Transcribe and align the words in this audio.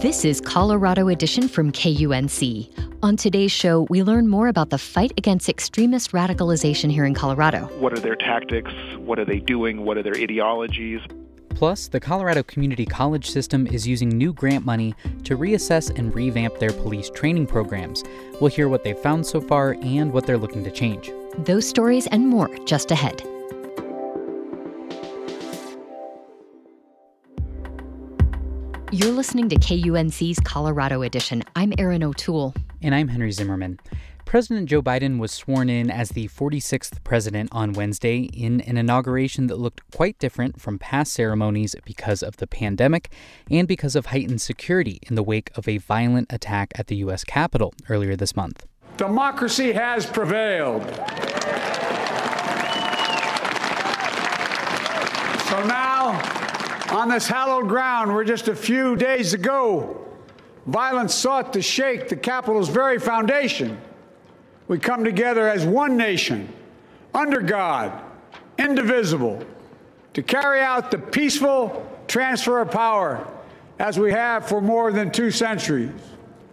This 0.00 0.24
is 0.24 0.40
Colorado 0.40 1.08
Edition 1.08 1.46
from 1.46 1.72
KUNC. 1.72 2.70
On 3.02 3.18
today's 3.18 3.52
show, 3.52 3.82
we 3.90 4.02
learn 4.02 4.28
more 4.28 4.48
about 4.48 4.70
the 4.70 4.78
fight 4.78 5.12
against 5.18 5.50
extremist 5.50 6.12
radicalization 6.12 6.90
here 6.90 7.04
in 7.04 7.12
Colorado. 7.12 7.66
What 7.78 7.92
are 7.92 8.00
their 8.00 8.16
tactics? 8.16 8.72
What 8.96 9.18
are 9.18 9.26
they 9.26 9.40
doing? 9.40 9.84
What 9.84 9.98
are 9.98 10.02
their 10.02 10.16
ideologies? 10.16 11.02
Plus, 11.50 11.88
the 11.88 12.00
Colorado 12.00 12.42
Community 12.44 12.86
College 12.86 13.28
system 13.28 13.66
is 13.66 13.86
using 13.86 14.08
new 14.08 14.32
grant 14.32 14.64
money 14.64 14.94
to 15.24 15.36
reassess 15.36 15.94
and 15.98 16.14
revamp 16.14 16.58
their 16.58 16.72
police 16.72 17.10
training 17.10 17.46
programs. 17.46 18.02
We'll 18.40 18.50
hear 18.50 18.70
what 18.70 18.84
they've 18.84 18.98
found 18.98 19.26
so 19.26 19.38
far 19.38 19.76
and 19.82 20.14
what 20.14 20.24
they're 20.24 20.38
looking 20.38 20.64
to 20.64 20.70
change. 20.70 21.12
Those 21.40 21.68
stories 21.68 22.06
and 22.06 22.26
more 22.26 22.48
just 22.64 22.90
ahead. 22.90 23.22
You're 28.92 29.12
listening 29.12 29.48
to 29.50 29.56
KUNC's 29.56 30.40
Colorado 30.40 31.02
Edition. 31.02 31.44
I'm 31.54 31.72
Erin 31.78 32.02
O'Toole. 32.02 32.52
And 32.82 32.92
I'm 32.92 33.06
Henry 33.06 33.30
Zimmerman. 33.30 33.78
President 34.24 34.68
Joe 34.68 34.82
Biden 34.82 35.20
was 35.20 35.30
sworn 35.30 35.70
in 35.70 35.92
as 35.92 36.08
the 36.08 36.26
46th 36.26 37.04
president 37.04 37.50
on 37.52 37.72
Wednesday 37.72 38.22
in 38.32 38.60
an 38.62 38.76
inauguration 38.76 39.46
that 39.46 39.60
looked 39.60 39.88
quite 39.92 40.18
different 40.18 40.60
from 40.60 40.76
past 40.76 41.12
ceremonies 41.12 41.76
because 41.84 42.20
of 42.20 42.38
the 42.38 42.48
pandemic 42.48 43.12
and 43.48 43.68
because 43.68 43.94
of 43.94 44.06
heightened 44.06 44.40
security 44.40 44.98
in 45.02 45.14
the 45.14 45.22
wake 45.22 45.52
of 45.56 45.68
a 45.68 45.78
violent 45.78 46.26
attack 46.32 46.72
at 46.74 46.88
the 46.88 46.96
U.S. 46.96 47.22
Capitol 47.22 47.72
earlier 47.88 48.16
this 48.16 48.34
month. 48.34 48.66
Democracy 48.96 49.70
has 49.70 50.04
prevailed. 50.04 50.82
So 55.48 55.64
now, 55.64 56.39
on 56.90 57.08
this 57.08 57.26
hallowed 57.28 57.68
ground 57.68 58.12
where 58.12 58.24
just 58.24 58.48
a 58.48 58.54
few 58.54 58.96
days 58.96 59.32
ago 59.34 59.96
violence 60.66 61.14
sought 61.14 61.52
to 61.52 61.62
shake 61.62 62.08
the 62.08 62.16
Capitol's 62.16 62.68
very 62.68 62.98
foundation, 62.98 63.80
we 64.68 64.78
come 64.78 65.04
together 65.04 65.48
as 65.48 65.64
one 65.64 65.96
nation, 65.96 66.48
under 67.14 67.40
God, 67.40 67.92
indivisible, 68.58 69.44
to 70.14 70.22
carry 70.22 70.60
out 70.60 70.90
the 70.90 70.98
peaceful 70.98 71.86
transfer 72.06 72.60
of 72.60 72.70
power 72.70 73.26
as 73.78 73.98
we 73.98 74.12
have 74.12 74.48
for 74.48 74.60
more 74.60 74.92
than 74.92 75.10
two 75.10 75.30
centuries. 75.30 75.90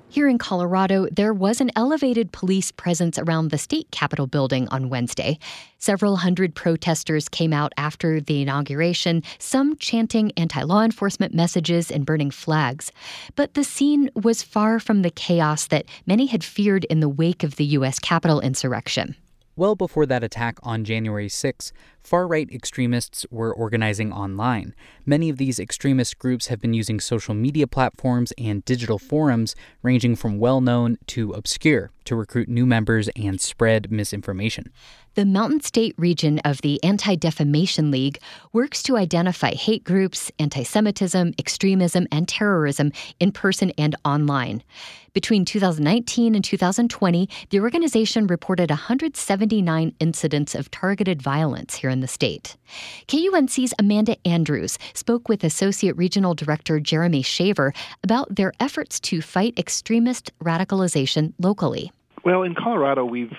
Here 0.09 0.29
in 0.29 0.37
Colorado, 0.37 1.07
there 1.11 1.33
was 1.33 1.59
an 1.59 1.69
elevated 1.75 2.31
police 2.31 2.71
presence 2.71 3.19
around 3.19 3.51
the 3.51 3.57
state 3.57 3.91
capitol 3.91 4.25
building 4.25 4.69
on 4.69 4.87
Wednesday. 4.87 5.37
Several 5.79 6.15
hundred 6.15 6.55
protesters 6.55 7.27
came 7.27 7.51
out 7.51 7.73
after 7.75 8.21
the 8.21 8.41
inauguration, 8.41 9.21
some 9.37 9.75
chanting 9.75 10.31
anti 10.37 10.61
law 10.61 10.81
enforcement 10.81 11.33
messages 11.33 11.91
and 11.91 12.05
burning 12.05 12.31
flags. 12.31 12.89
But 13.35 13.53
the 13.53 13.65
scene 13.65 14.09
was 14.15 14.43
far 14.43 14.79
from 14.79 15.01
the 15.01 15.11
chaos 15.11 15.67
that 15.67 15.85
many 16.05 16.27
had 16.27 16.43
feared 16.43 16.85
in 16.85 17.01
the 17.01 17.09
wake 17.09 17.43
of 17.43 17.57
the 17.57 17.65
U.S. 17.65 17.99
Capitol 17.99 18.39
insurrection. 18.39 19.17
Well 19.57 19.75
before 19.75 20.05
that 20.05 20.23
attack 20.23 20.57
on 20.63 20.85
January 20.85 21.27
6, 21.27 21.73
far 22.07 22.25
right 22.25 22.49
extremists 22.53 23.25
were 23.29 23.53
organizing 23.53 24.13
online. 24.13 24.73
Many 25.05 25.27
of 25.27 25.35
these 25.35 25.59
extremist 25.59 26.17
groups 26.17 26.47
have 26.47 26.61
been 26.61 26.73
using 26.73 27.01
social 27.01 27.33
media 27.33 27.67
platforms 27.67 28.31
and 28.37 28.63
digital 28.63 28.97
forums, 28.97 29.55
ranging 29.83 30.15
from 30.15 30.39
well 30.39 30.61
known 30.61 30.99
to 31.07 31.33
obscure, 31.33 31.91
to 32.05 32.15
recruit 32.15 32.47
new 32.47 32.65
members 32.65 33.09
and 33.17 33.41
spread 33.41 33.91
misinformation. 33.91 34.71
The 35.17 35.25
Mountain 35.25 35.61
State 35.61 35.95
region 35.97 36.39
of 36.45 36.61
the 36.61 36.81
Anti 36.83 37.15
Defamation 37.15 37.91
League 37.91 38.19
works 38.53 38.83
to 38.83 38.95
identify 38.95 39.55
hate 39.55 39.83
groups, 39.83 40.31
anti 40.39 40.63
Semitism, 40.63 41.33
extremism, 41.39 42.07
and 42.11 42.27
terrorism 42.27 42.91
in 43.19 43.31
person 43.31 43.71
and 43.77 43.95
online. 44.05 44.63
Between 45.13 45.45
2019 45.45 46.35
and 46.35 46.45
2020, 46.45 47.27
the 47.49 47.59
organization 47.59 48.27
reported 48.27 48.69
179 48.69 49.95
incidents 49.99 50.53
of 50.53 50.69
targeted 50.69 51.19
violence 51.19 51.73
here 51.73 51.89
in 51.89 51.96
the 51.99 52.07
state. 52.07 52.57
KUNC's 53.07 53.73
Amanda 53.79 54.15
Andrews 54.25 54.77
spoke 54.93 55.29
with 55.29 55.43
Associate 55.43 55.95
Regional 55.95 56.33
Director 56.33 56.79
Jeremy 56.79 57.21
Shaver 57.21 57.73
about 58.03 58.35
their 58.35 58.53
efforts 58.59 58.99
to 59.01 59.21
fight 59.21 59.57
extremist 59.57 60.31
radicalization 60.39 61.33
locally. 61.39 61.91
Well, 62.23 62.43
in 62.43 62.55
Colorado, 62.55 63.05
we've 63.05 63.35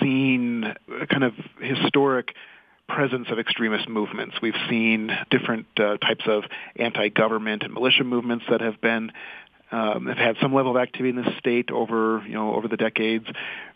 seen 0.00 0.64
a 1.00 1.06
kind 1.06 1.24
of 1.24 1.34
historic 1.60 2.34
presence 2.88 3.28
of 3.30 3.38
extremist 3.38 3.88
movements. 3.88 4.36
We've 4.42 4.56
seen 4.68 5.10
different 5.30 5.66
uh, 5.78 5.96
types 5.96 6.24
of 6.26 6.44
anti-government 6.76 7.62
and 7.62 7.72
militia 7.72 8.04
movements 8.04 8.44
that 8.50 8.60
have 8.60 8.80
been 8.80 9.12
um, 9.72 10.06
have 10.06 10.18
had 10.18 10.36
some 10.40 10.54
level 10.54 10.76
of 10.76 10.82
activity 10.82 11.16
in 11.16 11.24
the 11.24 11.34
state 11.38 11.70
over 11.70 12.22
you 12.26 12.34
know 12.34 12.54
over 12.54 12.68
the 12.68 12.76
decades. 12.76 13.26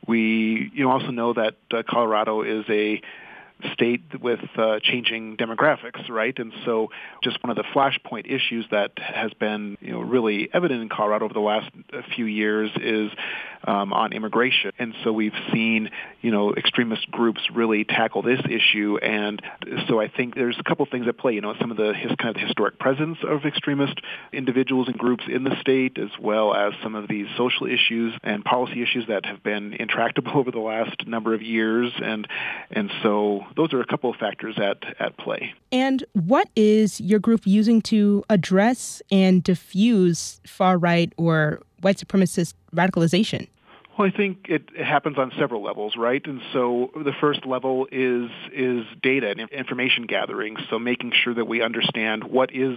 We 0.06 0.71
you 0.75 0.84
know 0.84 0.91
also 0.91 1.10
know 1.10 1.32
that 1.32 1.56
uh, 1.71 1.82
Colorado 1.88 2.43
is 2.43 2.65
a 2.69 3.00
state 3.72 4.03
with 4.21 4.41
uh, 4.56 4.81
changing 4.83 5.37
demographics, 5.37 6.09
right? 6.11 6.37
And 6.39 6.53
so, 6.65 6.91
just 7.22 7.43
one 7.43 7.50
of 7.50 7.56
the 7.56 7.65
flashpoint 7.75 8.27
issues 8.27 8.67
that 8.71 8.93
has 8.99 9.33
been, 9.34 9.78
you 9.81 9.93
know, 9.93 10.00
really 10.00 10.49
evident 10.53 10.83
in 10.83 10.89
Colorado 10.89 11.25
over 11.25 11.34
the 11.34 11.41
last 11.41 11.71
few 12.15 12.27
years 12.27 12.71
is 12.77 13.11
um, 13.65 13.93
on 13.93 14.12
immigration. 14.12 14.72
And 14.78 14.94
so, 15.03 15.12
we've 15.12 15.34
seen, 15.53 15.91
you 16.21 16.31
know, 16.31 16.55
extremist 16.55 17.11
groups 17.11 17.41
really 17.55 17.84
tackle 17.84 18.22
this 18.22 18.41
issue. 18.44 18.99
And 18.99 19.41
so, 19.88 20.00
I 20.00 20.09
think 20.09 20.34
there's 20.34 20.56
a 20.59 20.65
couple 20.65 20.87
things 20.87 21.09
at 21.09 21.17
play. 21.17 21.33
You 21.33 21.41
know, 21.41 21.55
some 21.59 21.71
of 21.71 21.78
the 21.78 21.94
his, 21.94 22.12
kind 22.17 22.37
of 22.37 22.43
historic 22.43 22.78
presence 22.78 23.19
of 23.27 23.44
extremist 23.47 23.99
individuals 24.33 24.88
and 24.88 24.99
groups 24.99 25.25
in 25.28 25.44
the 25.44 25.59
state, 25.61 25.99
as 25.99 26.11
well 26.21 26.55
as 26.55 26.75
some 26.83 26.94
of 26.94 27.09
these 27.09 27.27
social 27.38 27.67
issues 27.67 28.15
and 28.23 28.44
policy 28.44 28.83
issues 28.83 29.06
that 29.09 29.25
have 29.25 29.43
been 29.43 29.73
intractable 29.75 30.33
over 30.34 30.50
the 30.50 30.59
last 30.59 31.06
number 31.06 31.33
of 31.33 31.41
years. 31.41 31.93
And 32.03 32.28
and 32.71 32.91
so 33.03 33.46
those 33.57 33.73
are 33.73 33.81
a 33.81 33.87
couple 33.87 34.11
of 34.11 34.17
factors 34.17 34.59
at, 34.59 34.79
at 34.99 35.17
play. 35.19 35.55
And 35.73 36.05
what 36.12 36.49
is 36.57 37.01
your 37.01 37.19
group 37.19 37.47
using 37.47 37.81
to 37.83 38.25
address 38.31 39.03
and 39.11 39.43
diffuse 39.43 40.41
far 40.47 40.79
right 40.79 41.12
or 41.17 41.61
white 41.81 41.99
supremacist 41.99 42.55
radicalization? 42.75 43.49
Well, 43.99 44.09
I 44.09 44.15
think 44.15 44.47
it 44.49 44.69
happens 44.77 45.17
on 45.17 45.33
several 45.39 45.62
levels, 45.62 45.97
right? 45.97 46.25
And 46.27 46.43
so 46.53 46.91
the 46.95 47.15
first 47.19 47.47
level 47.47 47.87
is 47.91 48.31
is 48.53 48.85
data 49.03 49.31
and 49.31 49.49
information 49.51 50.05
gathering. 50.05 50.56
So 50.69 50.79
making 50.79 51.12
sure 51.25 51.33
that 51.33 51.47
we 51.47 51.62
understand 51.62 52.25
what 52.25 52.55
is 52.55 52.77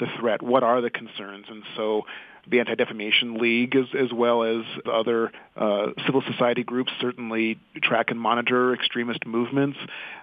the 0.00 0.06
threat, 0.18 0.40
what 0.42 0.62
are 0.62 0.80
the 0.80 0.90
concerns, 0.90 1.46
and 1.50 1.62
so 1.76 2.06
the 2.48 2.60
Anti-Defamation 2.60 3.34
League, 3.34 3.74
as, 3.76 3.86
as 3.98 4.12
well 4.12 4.42
as 4.42 4.64
other 4.90 5.32
uh, 5.56 5.88
civil 6.06 6.22
society 6.22 6.62
groups, 6.62 6.92
certainly 7.00 7.58
track 7.82 8.10
and 8.10 8.20
monitor 8.20 8.74
extremist 8.74 9.26
movements 9.26 9.78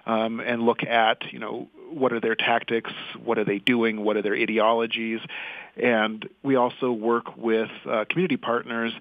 um, 0.06 0.40
and 0.40 0.62
look 0.62 0.82
at, 0.82 1.32
you 1.32 1.38
know, 1.38 1.68
what 1.90 2.12
are 2.12 2.20
their 2.20 2.34
tactics, 2.34 2.90
what 3.22 3.38
are 3.38 3.44
they 3.44 3.58
doing, 3.58 4.02
what 4.04 4.16
are 4.16 4.22
their 4.22 4.34
ideologies, 4.36 5.20
and 5.76 6.28
we 6.42 6.56
also 6.56 6.92
work 6.92 7.36
with 7.36 7.70
uh, 7.86 8.04
community 8.08 8.36
partners 8.36 8.92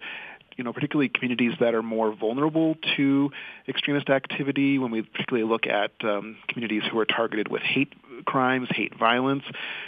you 0.58 0.64
know, 0.64 0.74
particularly 0.74 1.10
communities 1.10 1.54
that 1.60 1.74
are 1.74 1.82
more 1.82 2.14
vulnerable 2.14 2.76
to 2.96 3.32
extremist 3.68 4.10
activity, 4.10 4.78
when 4.78 4.92
we 4.92 5.02
particularly 5.02 5.48
look 5.48 5.66
at 5.66 5.92
um, 6.04 6.38
communities 6.48 6.84
who 6.92 7.00
are 7.00 7.06
targeted 7.06 7.48
with 7.48 7.62
hate 7.62 7.94
crimes, 8.26 8.68
hate 8.72 8.98
violence, 8.98 9.44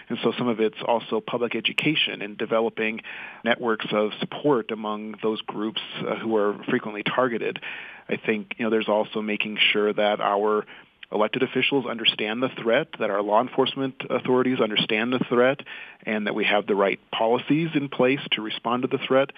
and 0.10 0.18
so 0.24 0.34
some 0.38 0.48
of 0.48 0.60
it's 0.60 0.78
also 0.86 1.22
public 1.22 1.56
education 1.56 2.22
and 2.22 2.38
developing 2.38 3.02
networks 3.44 3.86
of 3.92 4.12
support 4.20 4.72
among 4.72 5.16
those 5.22 5.42
groups 5.42 5.82
uh, 6.00 6.16
who 6.16 6.36
are 6.36 6.58
frequently 6.70 7.04
targeted. 7.04 7.60
I 8.10 8.18
think 8.18 8.56
you 8.58 8.66
know 8.66 8.70
there's 8.70 8.90
also 8.90 9.22
making 9.22 9.58
sure 9.72 9.94
that 9.94 10.20
our 10.20 10.66
elected 11.12 11.44
officials 11.44 11.86
understand 11.86 12.42
the 12.42 12.50
threat, 12.62 12.88
that 13.00 13.10
our 13.10 13.22
law 13.22 13.42
enforcement 13.42 13.96
authorities 14.10 14.60
understand 14.60 15.14
the 15.14 15.24
threat, 15.30 15.60
and 16.06 16.28
that 16.28 16.36
we 16.36 16.44
have 16.44 16.66
the 16.66 16.76
right 16.76 17.00
policies 17.12 17.70
in 17.76 17.88
place 17.88 18.20
to 18.32 18.42
respond 18.42 18.82
to 18.82 18.88
the 18.88 18.98
threat. 19.08 19.30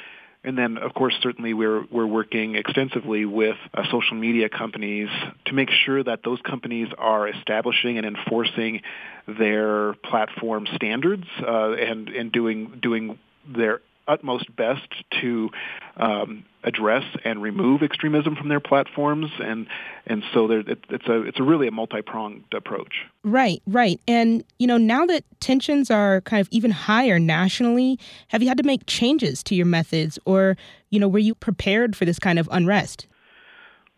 And 0.46 0.58
then, 0.58 0.78
of 0.78 0.94
course, 0.94 1.16
certainly 1.22 1.54
we're 1.54 1.86
we're 1.90 2.06
working 2.06 2.56
extensively 2.56 3.26
with 3.26 3.56
uh, 3.74 3.84
social 3.92 4.16
media 4.16 4.48
companies 4.48 5.10
to 5.46 5.54
make 5.54 5.70
sure 5.72 6.04
that 6.04 6.20
those 6.24 6.40
companies 6.42 6.88
are 6.98 7.28
establishing 7.28 7.98
and 7.98 8.06
enforcing 8.06 8.82
their 9.28 9.94
platform 9.96 10.68
standards 10.76 11.26
uh, 11.42 11.72
and 11.72 12.10
and 12.10 12.32
doing 12.32 12.80
doing 12.80 13.18
their 13.48 13.82
utmost 14.08 14.56
best 14.56 14.88
to 15.22 15.50
um, 15.98 16.46
address 16.66 17.04
and 17.24 17.42
remove 17.42 17.84
extremism 17.84 18.36
from 18.36 18.50
their 18.50 18.60
platforms, 18.60 19.32
and 19.40 19.68
and 20.08 20.24
so 20.34 20.48
there, 20.48 20.60
it, 20.60 20.80
it's 20.90 21.08
a 21.08 21.22
it's 21.22 21.40
a 21.40 21.44
really 21.44 21.68
a 21.68 21.72
multi 21.72 22.02
pronged 22.02 22.44
approach. 22.54 23.06
Right, 23.24 23.62
right, 23.68 24.02
and 24.08 24.44
you 24.60 24.68
know 24.68 24.78
now 24.78 25.06
that 25.06 25.24
tensions 25.40 25.90
are 25.90 26.22
kind 26.22 26.42
of 26.42 26.50
even 26.52 26.72
higher 26.72 27.20
nationally, 27.20 28.00
have 28.30 28.42
you 28.42 28.50
had 28.50 28.58
to 28.58 28.64
make 28.64 28.86
changes 28.88 29.44
to 29.44 29.56
your 29.56 29.68
methods, 29.68 30.20
or 30.26 30.58
you 30.90 31.00
know 31.00 31.08
were 31.08 31.20
you 31.20 31.36
prepared 31.36 31.96
for 31.96 32.04
this 32.04 32.20
kind 32.20 32.40
of 32.40 32.50
unrest? 32.52 33.08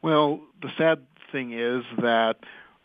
Well, 0.04 0.42
the 0.62 0.70
sad 0.78 1.00
thing 1.32 1.54
is 1.54 1.84
that 2.00 2.36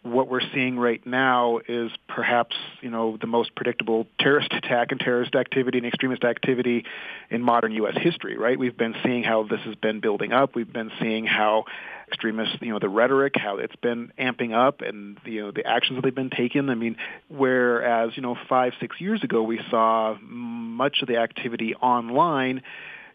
what 0.03 0.29
we're 0.29 0.43
seeing 0.53 0.79
right 0.79 1.05
now 1.07 1.61
is 1.69 1.91
perhaps 2.09 2.57
you 2.81 2.91
know 2.91 3.17
the 3.21 3.27
most 3.27 3.55
predictable 3.55 4.07
terrorist 4.19 4.53
attack 4.53 4.91
and 4.91 5.01
terrorist 5.01 5.35
activity 5.35 5.79
and 5.79 5.87
extremist 5.87 6.25
activity 6.25 6.85
in 7.31 7.43
modern 7.43 7.73
U.S. 7.73 7.97
history. 7.97 8.37
Right? 8.37 8.59
We've 8.59 8.77
been 8.77 8.95
seeing 9.05 9.23
how 9.23 9.45
this 9.45 9.61
has 9.61 9.77
been 9.77 10.01
building 10.01 10.33
up. 10.33 10.55
We've 10.55 10.73
been 10.73 10.91
seeing 11.01 11.27
how 11.27 11.65
extremists, 12.09 12.57
you 12.61 12.73
know, 12.73 12.79
the 12.79 12.89
rhetoric, 12.89 13.35
how 13.37 13.57
it's 13.57 13.77
been 13.77 14.13
amping 14.19 14.53
up, 14.53 14.81
and 14.83 15.19
you 15.25 15.43
know 15.43 15.51
the 15.51 15.67
actions 15.67 15.97
that 15.97 16.03
they've 16.03 16.15
been 16.15 16.31
taking. 16.31 16.69
I 16.69 16.75
mean, 16.75 16.97
whereas 17.29 18.11
you 18.17 18.23
know 18.23 18.37
five 18.49 18.73
six 18.81 19.01
years 19.01 19.23
ago 19.23 19.43
we 19.43 19.61
saw 19.71 20.17
much 20.21 21.03
of 21.03 21.09
the 21.09 21.17
activity 21.19 21.75
online 21.77 22.63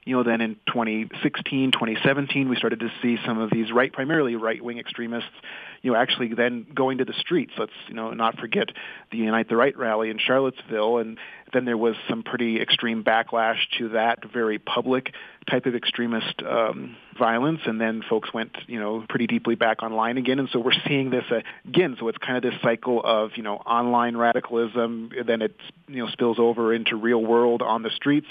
you 0.08 0.16
know, 0.16 0.24
then 0.24 0.40
in 0.40 0.56
2016, 0.68 1.74
2017, 1.74 2.48
we 2.48 2.56
started 2.56 2.80
to 2.80 2.90
see 3.02 3.18
some 3.26 3.40
of 3.40 3.52
these 3.52 3.74
right, 3.74 3.92
primarily 3.92 4.38
right-wing 4.38 4.80
extremists, 4.80 5.30
you 5.82 5.92
know, 5.92 5.98
actually 5.98 6.34
then 6.34 6.66
going 6.74 7.00
to 7.00 7.06
the 7.06 7.14
streets. 7.14 7.52
Let's, 7.58 7.74
you 7.90 7.94
know, 7.94 8.12
not 8.12 8.40
forget 8.40 8.70
the 9.12 9.18
Unite 9.18 9.50
the 9.50 9.58
Right 9.58 9.78
rally 9.78 10.10
in 10.10 10.18
Charlottesville, 10.18 11.00
and 11.00 11.18
then 11.52 11.66
there 11.66 11.78
was 11.78 11.96
some 12.10 12.24
pretty 12.24 12.62
extreme 12.62 13.04
backlash 13.04 13.58
to 13.80 13.90
that 13.90 14.20
very 14.32 14.60
public 14.60 15.14
type 15.50 15.66
of 15.66 15.76
extremist 15.76 16.42
um, 16.42 16.96
violence, 17.18 17.62
and 17.66 17.80
then 17.80 18.02
folks 18.10 18.34
went, 18.34 18.56
you 18.68 18.80
know, 18.80 19.04
pretty 19.10 19.28
deeply 19.28 19.56
back 19.56 19.84
online 19.84 20.18
again, 20.18 20.40
and 20.40 20.48
so 20.54 20.60
we're 20.60 20.72
seeing 20.88 21.10
this 21.10 21.26
again. 21.66 21.98
So 22.00 22.08
it's 22.08 22.18
kind 22.18 22.38
of 22.38 22.50
this 22.50 22.62
cycle 22.62 23.02
of, 23.04 23.32
you 23.36 23.44
know, 23.44 23.56
online 23.56 24.16
radicalism, 24.16 25.12
then 25.26 25.42
it, 25.42 25.56
you 25.90 25.98
know, 25.98 26.10
spills 26.12 26.40
over 26.40 26.74
into 26.74 26.96
real 26.96 27.22
world 27.22 27.62
on 27.62 27.84
the 27.84 27.90
streets 27.90 28.28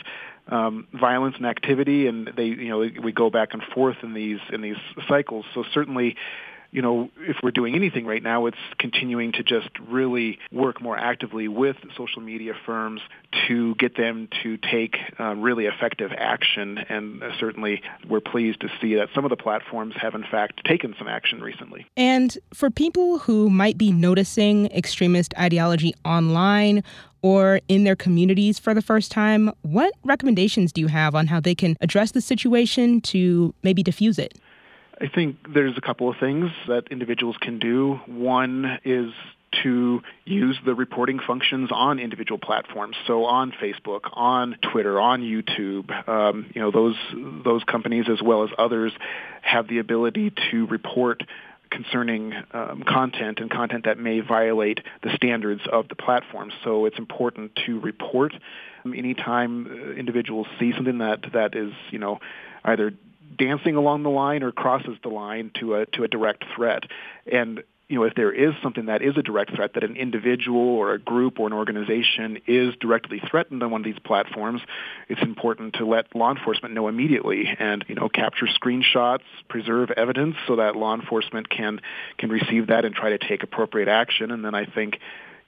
um, 0.48 0.86
violence 0.92 1.36
and 1.36 1.46
activity, 1.46 2.06
and 2.06 2.30
they, 2.36 2.46
you 2.46 2.68
know, 2.68 2.88
we 3.02 3.12
go 3.12 3.30
back 3.30 3.52
and 3.52 3.62
forth 3.74 3.96
in 4.02 4.14
these 4.14 4.40
in 4.52 4.60
these 4.60 4.76
cycles. 5.08 5.44
So 5.54 5.64
certainly, 5.72 6.16
you 6.70 6.82
know, 6.82 7.10
if 7.18 7.36
we're 7.42 7.52
doing 7.52 7.74
anything 7.74 8.06
right 8.06 8.22
now, 8.22 8.46
it's 8.46 8.58
continuing 8.78 9.32
to 9.32 9.42
just 9.42 9.68
really 9.88 10.38
work 10.52 10.80
more 10.80 10.96
actively 10.96 11.48
with 11.48 11.76
social 11.96 12.20
media 12.20 12.52
firms 12.64 13.00
to 13.48 13.74
get 13.76 13.96
them 13.96 14.28
to 14.42 14.56
take 14.58 14.96
uh, 15.18 15.34
really 15.34 15.66
effective 15.66 16.10
action. 16.16 16.78
And 16.78 17.22
uh, 17.22 17.30
certainly, 17.38 17.82
we're 18.08 18.20
pleased 18.20 18.60
to 18.60 18.68
see 18.80 18.94
that 18.96 19.08
some 19.14 19.24
of 19.24 19.30
the 19.30 19.36
platforms 19.36 19.94
have, 20.00 20.14
in 20.14 20.24
fact, 20.24 20.64
taken 20.64 20.94
some 20.98 21.08
action 21.08 21.40
recently. 21.40 21.86
And 21.96 22.36
for 22.52 22.70
people 22.70 23.18
who 23.18 23.50
might 23.50 23.78
be 23.78 23.92
noticing 23.92 24.66
extremist 24.66 25.34
ideology 25.38 25.94
online 26.04 26.84
or 27.26 27.60
in 27.66 27.82
their 27.82 27.96
communities 27.96 28.56
for 28.56 28.72
the 28.72 28.80
first 28.80 29.10
time, 29.10 29.50
what 29.62 29.92
recommendations 30.04 30.72
do 30.72 30.80
you 30.80 30.86
have 30.86 31.12
on 31.12 31.26
how 31.26 31.40
they 31.40 31.56
can 31.56 31.76
address 31.80 32.12
the 32.12 32.20
situation 32.20 33.00
to 33.00 33.52
maybe 33.64 33.82
diffuse 33.82 34.16
it? 34.16 34.38
I 35.00 35.08
think 35.08 35.36
there's 35.52 35.76
a 35.76 35.80
couple 35.80 36.08
of 36.08 36.16
things 36.20 36.52
that 36.68 36.84
individuals 36.88 37.36
can 37.40 37.58
do. 37.58 37.98
One 38.06 38.78
is 38.84 39.10
to 39.64 40.02
use 40.24 40.56
the 40.64 40.74
reporting 40.74 41.18
functions 41.18 41.70
on 41.72 41.98
individual 41.98 42.38
platforms. 42.38 42.94
So 43.08 43.24
on 43.24 43.52
Facebook, 43.52 44.02
on 44.12 44.56
Twitter, 44.62 45.00
on 45.00 45.22
YouTube, 45.22 46.08
um, 46.08 46.46
you 46.54 46.60
know 46.60 46.70
those 46.70 46.96
those 47.44 47.64
companies 47.64 48.06
as 48.08 48.22
well 48.22 48.44
as 48.44 48.50
others 48.56 48.92
have 49.42 49.66
the 49.66 49.78
ability 49.78 50.32
to 50.52 50.66
report 50.66 51.24
concerning 51.70 52.32
um, 52.52 52.82
content 52.86 53.38
and 53.40 53.50
content 53.50 53.84
that 53.84 53.98
may 53.98 54.20
violate 54.20 54.80
the 55.02 55.14
standards 55.14 55.62
of 55.70 55.88
the 55.88 55.94
platform. 55.94 56.52
So 56.64 56.86
it's 56.86 56.98
important 56.98 57.58
to 57.66 57.80
report 57.80 58.32
anytime 58.84 59.66
uh, 59.66 59.92
individuals 59.92 60.46
see 60.60 60.72
something 60.72 60.98
that 60.98 61.32
that 61.32 61.54
is 61.54 61.72
you 61.90 61.98
know 61.98 62.20
either 62.64 62.92
dancing 63.36 63.76
along 63.76 64.02
the 64.02 64.10
line 64.10 64.42
or 64.42 64.52
crosses 64.52 64.96
the 65.02 65.08
line 65.08 65.50
to 65.60 65.74
a 65.74 65.86
to 65.86 66.04
a 66.04 66.08
direct 66.08 66.44
threat. 66.54 66.84
And 67.30 67.62
you 67.88 67.96
know, 67.96 68.04
if 68.04 68.14
there 68.14 68.32
is 68.32 68.52
something 68.62 68.86
that 68.86 69.00
is 69.00 69.16
a 69.16 69.22
direct 69.22 69.54
threat, 69.54 69.74
that 69.74 69.84
an 69.84 69.96
individual 69.96 70.60
or 70.60 70.92
a 70.92 70.98
group 70.98 71.38
or 71.38 71.46
an 71.46 71.52
organization 71.52 72.38
is 72.46 72.74
directly 72.80 73.20
threatened 73.30 73.62
on 73.62 73.70
one 73.70 73.82
of 73.82 73.84
these 73.84 73.98
platforms, 74.00 74.60
it's 75.08 75.22
important 75.22 75.74
to 75.74 75.86
let 75.86 76.12
law 76.14 76.32
enforcement 76.32 76.74
know 76.74 76.88
immediately 76.88 77.46
and, 77.58 77.84
you 77.86 77.94
know, 77.94 78.08
capture 78.08 78.46
screenshots, 78.46 79.22
preserve 79.48 79.92
evidence 79.92 80.34
so 80.48 80.56
that 80.56 80.74
law 80.74 80.94
enforcement 80.94 81.48
can 81.48 81.80
can 82.18 82.30
receive 82.30 82.68
that 82.68 82.84
and 82.84 82.94
try 82.94 83.10
to 83.10 83.18
take 83.18 83.44
appropriate 83.44 83.88
action. 83.88 84.32
And 84.32 84.44
then 84.44 84.54
I 84.54 84.64
think 84.66 84.98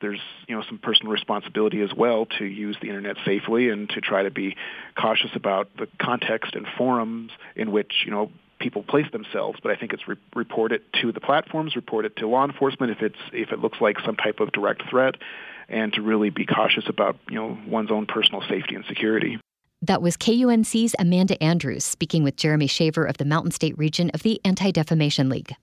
there's 0.00 0.20
you 0.46 0.54
know 0.54 0.62
some 0.68 0.78
personal 0.78 1.12
responsibility 1.12 1.80
as 1.80 1.92
well 1.92 2.26
to 2.38 2.44
use 2.44 2.76
the 2.80 2.86
internet 2.86 3.16
safely 3.24 3.68
and 3.68 3.88
to 3.90 4.00
try 4.00 4.22
to 4.22 4.30
be 4.30 4.56
cautious 4.96 5.30
about 5.34 5.68
the 5.76 5.88
context 6.00 6.54
and 6.54 6.66
forums 6.76 7.32
in 7.56 7.72
which 7.72 8.04
you 8.04 8.12
know 8.12 8.30
people 8.58 8.82
place 8.82 9.10
themselves. 9.12 9.58
But 9.62 9.72
I 9.72 9.76
think 9.76 9.92
it's 9.92 10.06
re- 10.08 10.16
report 10.34 10.72
it 10.72 10.82
to 11.00 11.12
the 11.12 11.20
platforms, 11.20 11.76
report 11.76 12.04
it 12.04 12.16
to 12.16 12.28
law 12.28 12.44
enforcement 12.44 12.92
if 12.92 13.02
it's 13.02 13.18
if 13.32 13.52
it 13.52 13.60
looks 13.60 13.80
like 13.80 13.98
some 14.00 14.16
type 14.16 14.40
of 14.40 14.52
direct 14.52 14.88
threat, 14.88 15.16
and 15.68 15.92
to 15.94 16.02
really 16.02 16.30
be 16.30 16.46
cautious 16.46 16.84
about 16.88 17.16
you 17.28 17.36
know 17.36 17.58
one's 17.66 17.90
own 17.90 18.06
personal 18.06 18.42
safety 18.42 18.74
and 18.74 18.84
security. 18.86 19.38
That 19.82 20.02
was 20.02 20.16
KUNC's 20.16 20.96
Amanda 20.98 21.40
Andrews 21.42 21.84
speaking 21.84 22.24
with 22.24 22.36
Jeremy 22.36 22.66
Shaver 22.66 23.04
of 23.04 23.18
the 23.18 23.24
Mountain 23.24 23.52
State 23.52 23.78
region 23.78 24.10
of 24.10 24.22
the 24.22 24.40
Anti 24.44 24.72
Defamation 24.72 25.28
League. 25.28 25.54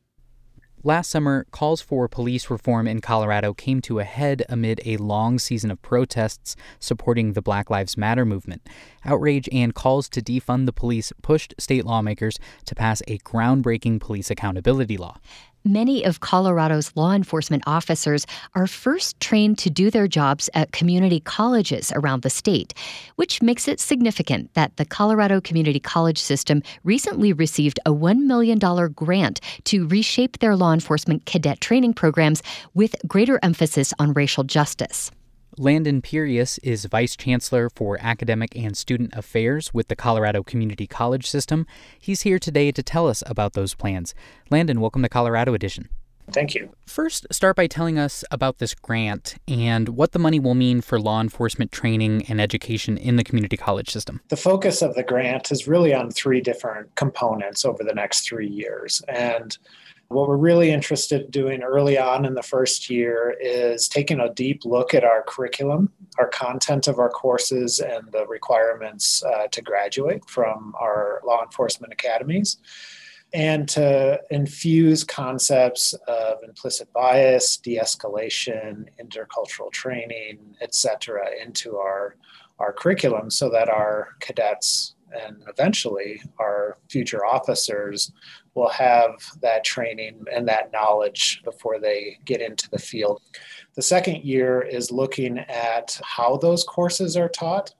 Last 0.85 1.09
summer, 1.09 1.47
calls 1.49 1.81
for 1.81 2.07
police 2.07 2.51
reform 2.51 2.87
in 2.87 3.01
Colorado 3.01 3.55
came 3.55 3.81
to 3.81 3.97
a 3.97 4.03
head 4.03 4.43
amid 4.47 4.81
a 4.85 4.97
long 4.97 5.39
season 5.39 5.71
of 5.71 5.81
protests 5.81 6.55
supporting 6.79 7.33
the 7.33 7.41
Black 7.41 7.71
Lives 7.71 7.97
Matter 7.97 8.23
movement. 8.23 8.61
Outrage 9.03 9.49
and 9.51 9.73
calls 9.73 10.07
to 10.09 10.21
defund 10.21 10.67
the 10.67 10.71
police 10.71 11.11
pushed 11.23 11.55
state 11.57 11.87
lawmakers 11.87 12.37
to 12.65 12.75
pass 12.75 13.01
a 13.07 13.17
groundbreaking 13.17 13.99
police 13.99 14.29
accountability 14.29 14.95
law 14.95 15.17
many 15.65 16.03
of 16.03 16.19
Colorado's 16.19 16.91
law 16.95 17.11
enforcement 17.11 17.63
officers 17.65 18.25
are 18.53 18.67
first 18.67 19.19
trained 19.19 19.57
to 19.57 19.69
do 19.69 19.89
their 19.89 20.07
jobs 20.07 20.49
at 20.53 20.71
community 20.71 21.19
colleges 21.19 21.91
around 21.95 22.21
the 22.21 22.29
state, 22.29 22.73
which 23.15 23.41
makes 23.41 23.67
it 23.67 23.79
significant 23.79 24.53
that 24.53 24.77
the 24.77 24.85
Colorado 24.85 25.41
Community 25.41 25.79
College 25.79 26.19
system 26.19 26.61
recently 26.83 27.33
received 27.33 27.79
a 27.85 27.91
$1 27.91 28.19
million 28.19 28.59
grant 28.93 29.41
to 29.65 29.87
reshape 29.87 30.39
their 30.39 30.55
law 30.55 30.71
enforcement 30.71 31.25
cadet 31.25 31.59
training 31.59 31.93
programs 31.93 32.43
with 32.73 32.95
greater 33.07 33.39
emphasis 33.41 33.93
on 33.99 34.13
racial 34.13 34.43
justice. 34.43 35.11
Landon 35.57 36.01
Pirius 36.01 36.59
is 36.63 36.83
Vice 36.83 37.15
Chancellor 37.15 37.69
for 37.69 37.97
Academic 38.01 38.53
and 38.57 38.75
Student 38.75 39.13
Affairs 39.13 39.73
with 39.73 39.87
the 39.87 39.95
Colorado 39.95 40.43
Community 40.43 40.85
College 40.85 41.27
System. 41.27 41.65
He's 41.97 42.23
here 42.23 42.39
today 42.39 42.73
to 42.73 42.83
tell 42.83 43.07
us 43.07 43.23
about 43.25 43.53
those 43.53 43.73
plans. 43.73 44.13
Landon, 44.49 44.81
welcome 44.81 45.01
to 45.03 45.07
Colorado 45.07 45.53
Edition. 45.53 45.87
Thank 46.31 46.55
you. 46.55 46.71
First, 46.85 47.27
start 47.31 47.55
by 47.55 47.67
telling 47.67 47.97
us 47.97 48.25
about 48.31 48.57
this 48.57 48.73
grant 48.73 49.35
and 49.47 49.89
what 49.89 50.11
the 50.11 50.19
money 50.19 50.39
will 50.41 50.55
mean 50.55 50.81
for 50.81 50.99
law 50.99 51.21
enforcement 51.21 51.71
training 51.71 52.25
and 52.27 52.41
education 52.41 52.97
in 52.97 53.15
the 53.15 53.23
community 53.23 53.55
college 53.55 53.89
system. 53.89 54.19
The 54.27 54.35
focus 54.35 54.81
of 54.81 54.95
the 54.95 55.03
grant 55.03 55.51
is 55.51 55.67
really 55.67 55.93
on 55.93 56.11
three 56.11 56.41
different 56.41 56.93
components 56.95 57.63
over 57.63 57.83
the 57.83 57.93
next 57.93 58.27
three 58.27 58.49
years. 58.49 59.01
And 59.07 59.57
what 60.09 60.27
we're 60.27 60.37
really 60.37 60.71
interested 60.71 61.21
in 61.21 61.29
doing 61.31 61.63
early 61.63 61.97
on 61.97 62.25
in 62.25 62.35
the 62.35 62.43
first 62.43 62.89
year 62.89 63.35
is 63.39 63.87
taking 63.87 64.19
a 64.19 64.33
deep 64.33 64.63
look 64.63 64.93
at 64.93 65.03
our 65.03 65.23
curriculum, 65.23 65.91
our 66.19 66.27
content 66.27 66.87
of 66.87 66.99
our 66.99 67.09
courses, 67.09 67.79
and 67.79 68.11
the 68.11 68.25
requirements 68.27 69.23
uh, 69.23 69.47
to 69.47 69.61
graduate 69.61 70.27
from 70.29 70.75
our 70.79 71.21
law 71.25 71.43
enforcement 71.43 71.91
academies, 71.91 72.57
and 73.33 73.67
to 73.67 74.21
infuse 74.29 75.03
concepts 75.03 75.93
of 76.07 76.37
implicit 76.47 76.91
bias, 76.93 77.57
de 77.57 77.77
escalation, 77.77 78.85
intercultural 79.03 79.71
training, 79.71 80.37
etc., 80.61 81.25
into 81.43 81.77
our, 81.77 82.15
our 82.59 82.71
curriculum 82.71 83.29
so 83.29 83.49
that 83.49 83.69
our 83.69 84.09
cadets 84.19 84.94
and 85.23 85.43
eventually 85.47 86.21
our 86.39 86.77
future 86.89 87.25
officers 87.25 88.11
will 88.53 88.69
have 88.69 89.11
that 89.41 89.63
training 89.63 90.23
and 90.33 90.47
that 90.47 90.71
knowledge 90.71 91.41
before 91.43 91.79
they 91.79 92.17
get 92.25 92.41
into 92.41 92.69
the 92.69 92.79
field. 92.79 93.21
The 93.75 93.81
second 93.81 94.23
year 94.23 94.61
is 94.61 94.91
looking 94.91 95.39
at 95.39 95.99
how 96.03 96.37
those 96.37 96.63
courses 96.63 97.17
are 97.17 97.29
taught. 97.29 97.73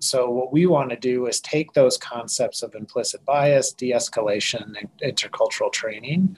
So, 0.00 0.30
what 0.30 0.52
we 0.52 0.66
want 0.66 0.90
to 0.90 0.96
do 0.96 1.26
is 1.26 1.40
take 1.40 1.72
those 1.72 1.96
concepts 1.96 2.62
of 2.62 2.74
implicit 2.74 3.24
bias, 3.24 3.72
de 3.72 3.92
escalation, 3.92 4.74
and 4.78 4.88
intercultural 5.02 5.72
training 5.72 6.36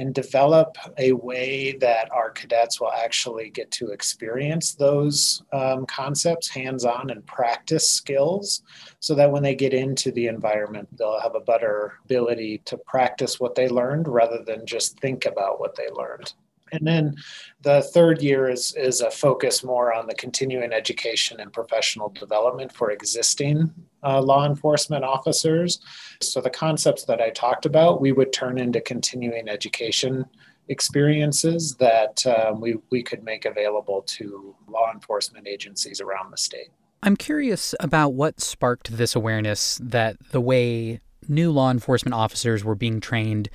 and 0.00 0.14
develop 0.14 0.78
a 0.96 1.12
way 1.12 1.72
that 1.72 2.10
our 2.10 2.30
cadets 2.30 2.80
will 2.80 2.90
actually 2.90 3.50
get 3.50 3.70
to 3.70 3.90
experience 3.90 4.74
those 4.74 5.42
um, 5.52 5.84
concepts 5.84 6.48
hands 6.48 6.86
on 6.86 7.10
and 7.10 7.24
practice 7.26 7.88
skills 7.88 8.62
so 8.98 9.14
that 9.14 9.30
when 9.30 9.42
they 9.42 9.54
get 9.54 9.74
into 9.74 10.10
the 10.12 10.26
environment, 10.26 10.88
they'll 10.96 11.20
have 11.20 11.34
a 11.34 11.40
better 11.40 11.98
ability 12.06 12.62
to 12.64 12.78
practice 12.78 13.38
what 13.38 13.54
they 13.54 13.68
learned 13.68 14.08
rather 14.08 14.42
than 14.42 14.64
just 14.64 14.98
think 15.00 15.26
about 15.26 15.60
what 15.60 15.76
they 15.76 15.88
learned. 15.90 16.32
And 16.72 16.86
then 16.86 17.16
the 17.62 17.82
third 17.82 18.22
year 18.22 18.48
is, 18.48 18.74
is 18.74 19.00
a 19.00 19.10
focus 19.10 19.62
more 19.64 19.92
on 19.92 20.06
the 20.06 20.14
continuing 20.14 20.72
education 20.72 21.40
and 21.40 21.52
professional 21.52 22.10
development 22.10 22.72
for 22.72 22.90
existing 22.90 23.72
uh, 24.02 24.20
law 24.20 24.46
enforcement 24.46 25.04
officers. 25.04 25.80
So 26.20 26.40
the 26.40 26.50
concepts 26.50 27.04
that 27.04 27.20
I 27.20 27.30
talked 27.30 27.66
about, 27.66 28.00
we 28.00 28.12
would 28.12 28.32
turn 28.32 28.58
into 28.58 28.80
continuing 28.80 29.48
education 29.48 30.24
experiences 30.68 31.74
that 31.76 32.24
um, 32.26 32.60
we, 32.60 32.76
we 32.90 33.02
could 33.02 33.24
make 33.24 33.44
available 33.44 34.02
to 34.02 34.54
law 34.68 34.90
enforcement 34.92 35.46
agencies 35.48 36.00
around 36.00 36.30
the 36.30 36.36
state. 36.36 36.68
I'm 37.02 37.16
curious 37.16 37.74
about 37.80 38.10
what 38.10 38.40
sparked 38.40 38.96
this 38.96 39.16
awareness 39.16 39.80
that 39.82 40.16
the 40.30 40.40
way 40.40 41.00
new 41.28 41.50
law 41.50 41.70
enforcement 41.70 42.14
officers 42.14 42.62
were 42.62 42.74
being 42.74 43.00
trained 43.00 43.48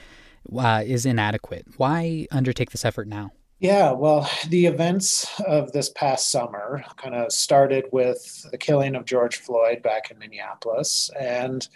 uh, 0.57 0.83
is 0.85 1.05
inadequate. 1.05 1.65
Why 1.77 2.27
undertake 2.31 2.71
this 2.71 2.85
effort 2.85 3.07
now? 3.07 3.31
Yeah, 3.59 3.93
well, 3.93 4.29
the 4.49 4.65
events 4.65 5.39
of 5.41 5.71
this 5.71 5.89
past 5.89 6.29
summer 6.29 6.83
kind 6.97 7.15
of 7.15 7.31
started 7.31 7.85
with 7.91 8.45
the 8.51 8.57
killing 8.57 8.95
of 8.95 9.05
George 9.05 9.37
Floyd 9.37 9.81
back 9.81 10.11
in 10.11 10.19
Minneapolis. 10.19 11.09
And 11.17 11.67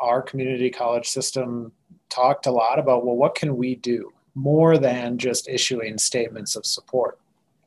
our 0.00 0.22
community 0.22 0.70
college 0.70 1.08
system 1.08 1.72
talked 2.08 2.46
a 2.46 2.52
lot 2.52 2.78
about, 2.78 3.04
well, 3.04 3.16
what 3.16 3.34
can 3.34 3.56
we 3.56 3.74
do 3.74 4.12
more 4.34 4.78
than 4.78 5.18
just 5.18 5.48
issuing 5.48 5.98
statements 5.98 6.54
of 6.54 6.64
support? 6.64 7.18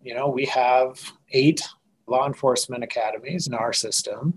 You 0.02 0.16
know, 0.16 0.30
we 0.30 0.46
have 0.46 1.12
eight 1.32 1.62
law 2.08 2.26
enforcement 2.26 2.84
academies 2.84 3.48
in 3.48 3.54
our 3.54 3.74
system, 3.74 4.36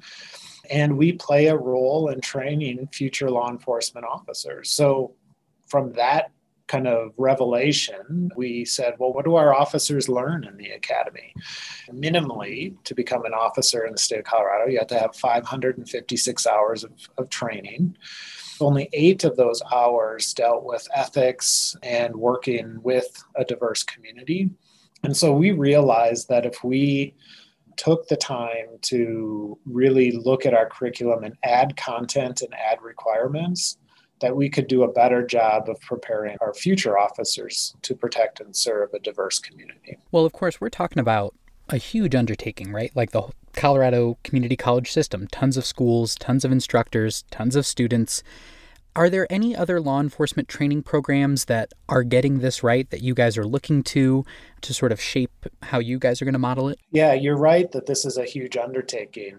and 0.71 0.99
we 0.99 1.13
play 1.13 1.47
a 1.47 1.57
role 1.57 2.09
in 2.09 2.21
training 2.21 2.89
future 2.93 3.31
law 3.31 3.49
enforcement 3.49 4.07
officers. 4.07 4.71
So 4.71 5.15
from 5.67 5.93
that 5.93 6.31
kind 6.67 6.87
of 6.87 7.13
revelation, 7.19 8.31
we 8.37 8.65
said, 8.65 8.95
well, 8.99 9.13
what 9.13 9.25
do 9.25 9.35
our 9.35 9.55
officers 9.55 10.09
learn 10.09 10.45
in 10.45 10.57
the 10.57 10.71
academy? 10.71 11.35
Minimally, 11.91 12.75
to 12.85 12.95
become 12.95 13.25
an 13.25 13.35
officer 13.35 13.85
in 13.85 13.93
the 13.93 13.99
state 13.99 14.21
of 14.21 14.25
Colorado, 14.25 14.71
you 14.71 14.79
have 14.79 14.89
to 14.89 14.99
have 14.99 15.15
556 15.15 16.47
hours 16.47 16.85
of, 16.85 16.93
of 17.19 17.29
training. 17.29 17.97
Only 18.61 18.89
eight 18.93 19.25
of 19.25 19.37
those 19.37 19.61
hours 19.73 20.33
dealt 20.33 20.65
with 20.65 20.89
ethics 20.95 21.77
and 21.83 22.15
working 22.17 22.81
with 22.83 23.23
a 23.35 23.45
diverse 23.45 23.83
community. 23.83 24.51
And 25.03 25.15
so 25.15 25.35
we 25.35 25.51
realized 25.51 26.29
that 26.29 26.47
if 26.47 26.65
we 26.65 27.15
took 27.77 28.07
the 28.09 28.17
time 28.17 28.79
to 28.83 29.59
really 29.67 30.13
look 30.13 30.47
at 30.47 30.55
our 30.55 30.69
curriculum 30.69 31.25
and 31.25 31.37
add 31.43 31.77
content 31.77 32.41
and 32.41 32.55
add 32.55 32.81
requirements, 32.81 33.77
that 34.25 34.35
we 34.35 34.49
could 34.49 34.67
do 34.69 34.85
a 34.85 34.91
better 34.91 35.23
job 35.23 35.69
of 35.69 35.79
preparing 35.83 36.35
our 36.41 36.55
future 36.55 36.97
officers 36.99 37.77
to 37.83 37.95
protect 37.95 38.41
and 38.41 38.57
serve 38.57 38.89
a 38.95 38.99
diverse 38.99 39.39
community. 39.39 39.99
Well, 40.13 40.25
of 40.25 40.33
course, 40.33 40.63
we're 40.63 40.71
talking 40.71 40.99
about 40.99 41.35
a 41.69 41.77
huge 41.77 42.15
undertaking, 42.15 42.73
right? 42.73 42.91
Like 42.95 43.11
the 43.11 43.25
Colorado 43.53 44.17
Community 44.25 44.57
College 44.57 44.91
system, 44.91 45.27
tons 45.27 45.59
of 45.59 45.67
schools, 45.67 46.15
tons 46.15 46.43
of 46.43 46.53
instructors, 46.53 47.25
tons 47.31 47.55
of 47.55 47.67
students. 47.67 48.23
Are 48.97 49.11
there 49.11 49.27
any 49.29 49.55
other 49.55 49.79
law 49.79 50.01
enforcement 50.01 50.49
training 50.49 50.85
programs 50.85 51.45
that 51.45 51.73
are 51.91 52.03
getting 52.03 52.39
this 52.39 52.63
right 52.63 52.89
that 52.89 53.03
you 53.03 53.13
guys 53.13 53.37
are 53.37 53.45
looking 53.45 53.83
to 53.83 54.25
to 54.63 54.73
sort 54.73 54.91
of 54.91 55.03
shape 55.03 55.45
how 55.65 55.81
you 55.81 55.99
guys 55.99 56.23
are 56.23 56.25
going 56.25 56.33
to 56.33 56.39
model 56.39 56.71
it? 56.71 56.79
Yeah, 56.93 57.13
you're 57.13 57.37
right 57.37 57.71
that 57.73 57.85
this 57.85 58.07
is 58.07 58.17
a 58.17 58.25
huge 58.25 58.57
undertaking. 58.57 59.37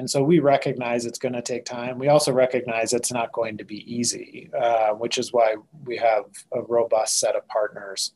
And 0.00 0.08
so 0.08 0.22
we 0.22 0.38
recognize 0.38 1.04
it's 1.04 1.18
going 1.18 1.34
to 1.34 1.42
take 1.42 1.66
time. 1.66 1.98
We 1.98 2.08
also 2.08 2.32
recognize 2.32 2.94
it's 2.94 3.12
not 3.12 3.32
going 3.32 3.58
to 3.58 3.64
be 3.64 3.84
easy, 3.94 4.48
uh, 4.58 4.92
which 4.94 5.18
is 5.18 5.30
why 5.30 5.56
we 5.84 5.98
have 5.98 6.24
a 6.54 6.62
robust 6.62 7.20
set 7.20 7.36
of 7.36 7.46
partners 7.48 8.14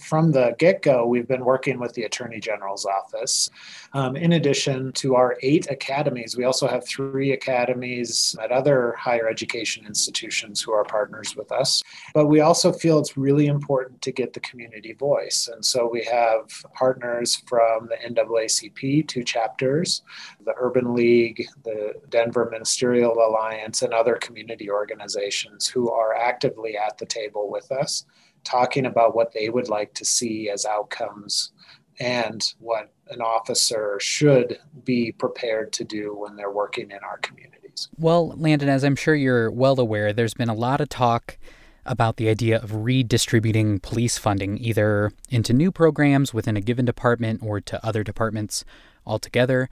from 0.00 0.32
the 0.32 0.54
get 0.58 0.82
go, 0.82 1.06
we've 1.06 1.28
been 1.28 1.44
working 1.44 1.78
with 1.78 1.94
the 1.94 2.04
Attorney 2.04 2.40
General's 2.40 2.86
office. 2.86 3.50
Um, 3.92 4.16
in 4.16 4.32
addition 4.32 4.92
to 4.94 5.14
our 5.14 5.36
eight 5.42 5.70
academies, 5.70 6.36
we 6.36 6.44
also 6.44 6.66
have 6.66 6.86
three 6.86 7.32
academies 7.32 8.36
at 8.42 8.52
other 8.52 8.94
higher 8.98 9.28
education 9.28 9.86
institutions 9.86 10.60
who 10.60 10.72
are 10.72 10.84
partners 10.84 11.36
with 11.36 11.52
us. 11.52 11.82
But 12.14 12.26
we 12.26 12.40
also 12.40 12.72
feel 12.72 12.98
it's 12.98 13.16
really 13.16 13.46
important 13.46 14.02
to 14.02 14.12
get 14.12 14.32
the 14.32 14.40
community 14.40 14.92
voice. 14.92 15.48
And 15.52 15.64
so 15.64 15.88
we 15.88 16.04
have 16.04 16.50
partners 16.74 17.42
from 17.46 17.88
the 17.88 17.96
NAACP, 17.96 19.08
two 19.08 19.24
chapters, 19.24 20.02
the 20.44 20.54
Urban 20.56 20.94
League, 20.94 21.46
the 21.64 21.94
Denver 22.08 22.48
Ministerial 22.50 23.14
Alliance, 23.14 23.82
and 23.82 23.92
other 23.92 24.16
community 24.16 24.70
organizations 24.70 25.66
who 25.66 25.90
are 25.90 26.14
actively 26.14 26.76
at 26.76 26.98
the 26.98 27.06
table 27.06 27.50
with 27.50 27.70
us 27.72 28.04
talking 28.44 28.86
about 28.86 29.14
what 29.14 29.32
they 29.32 29.48
would 29.48 29.68
like 29.68 29.94
to 29.94 30.04
see 30.04 30.50
as 30.50 30.64
outcomes 30.66 31.52
and 32.00 32.54
what 32.58 32.92
an 33.08 33.20
officer 33.20 33.98
should 34.00 34.58
be 34.84 35.12
prepared 35.12 35.72
to 35.72 35.84
do 35.84 36.16
when 36.16 36.36
they're 36.36 36.50
working 36.50 36.90
in 36.90 36.98
our 37.04 37.18
communities. 37.18 37.88
Well, 37.98 38.28
Landon, 38.36 38.68
as 38.68 38.84
I'm 38.84 38.96
sure 38.96 39.14
you're 39.14 39.50
well 39.50 39.78
aware, 39.78 40.12
there's 40.12 40.34
been 40.34 40.48
a 40.48 40.54
lot 40.54 40.80
of 40.80 40.88
talk 40.88 41.38
about 41.84 42.16
the 42.16 42.28
idea 42.28 42.58
of 42.58 42.84
redistributing 42.84 43.80
police 43.80 44.16
funding 44.16 44.56
either 44.58 45.10
into 45.30 45.52
new 45.52 45.72
programs 45.72 46.32
within 46.32 46.56
a 46.56 46.60
given 46.60 46.84
department 46.84 47.42
or 47.42 47.60
to 47.60 47.84
other 47.84 48.04
departments 48.04 48.64
altogether. 49.04 49.68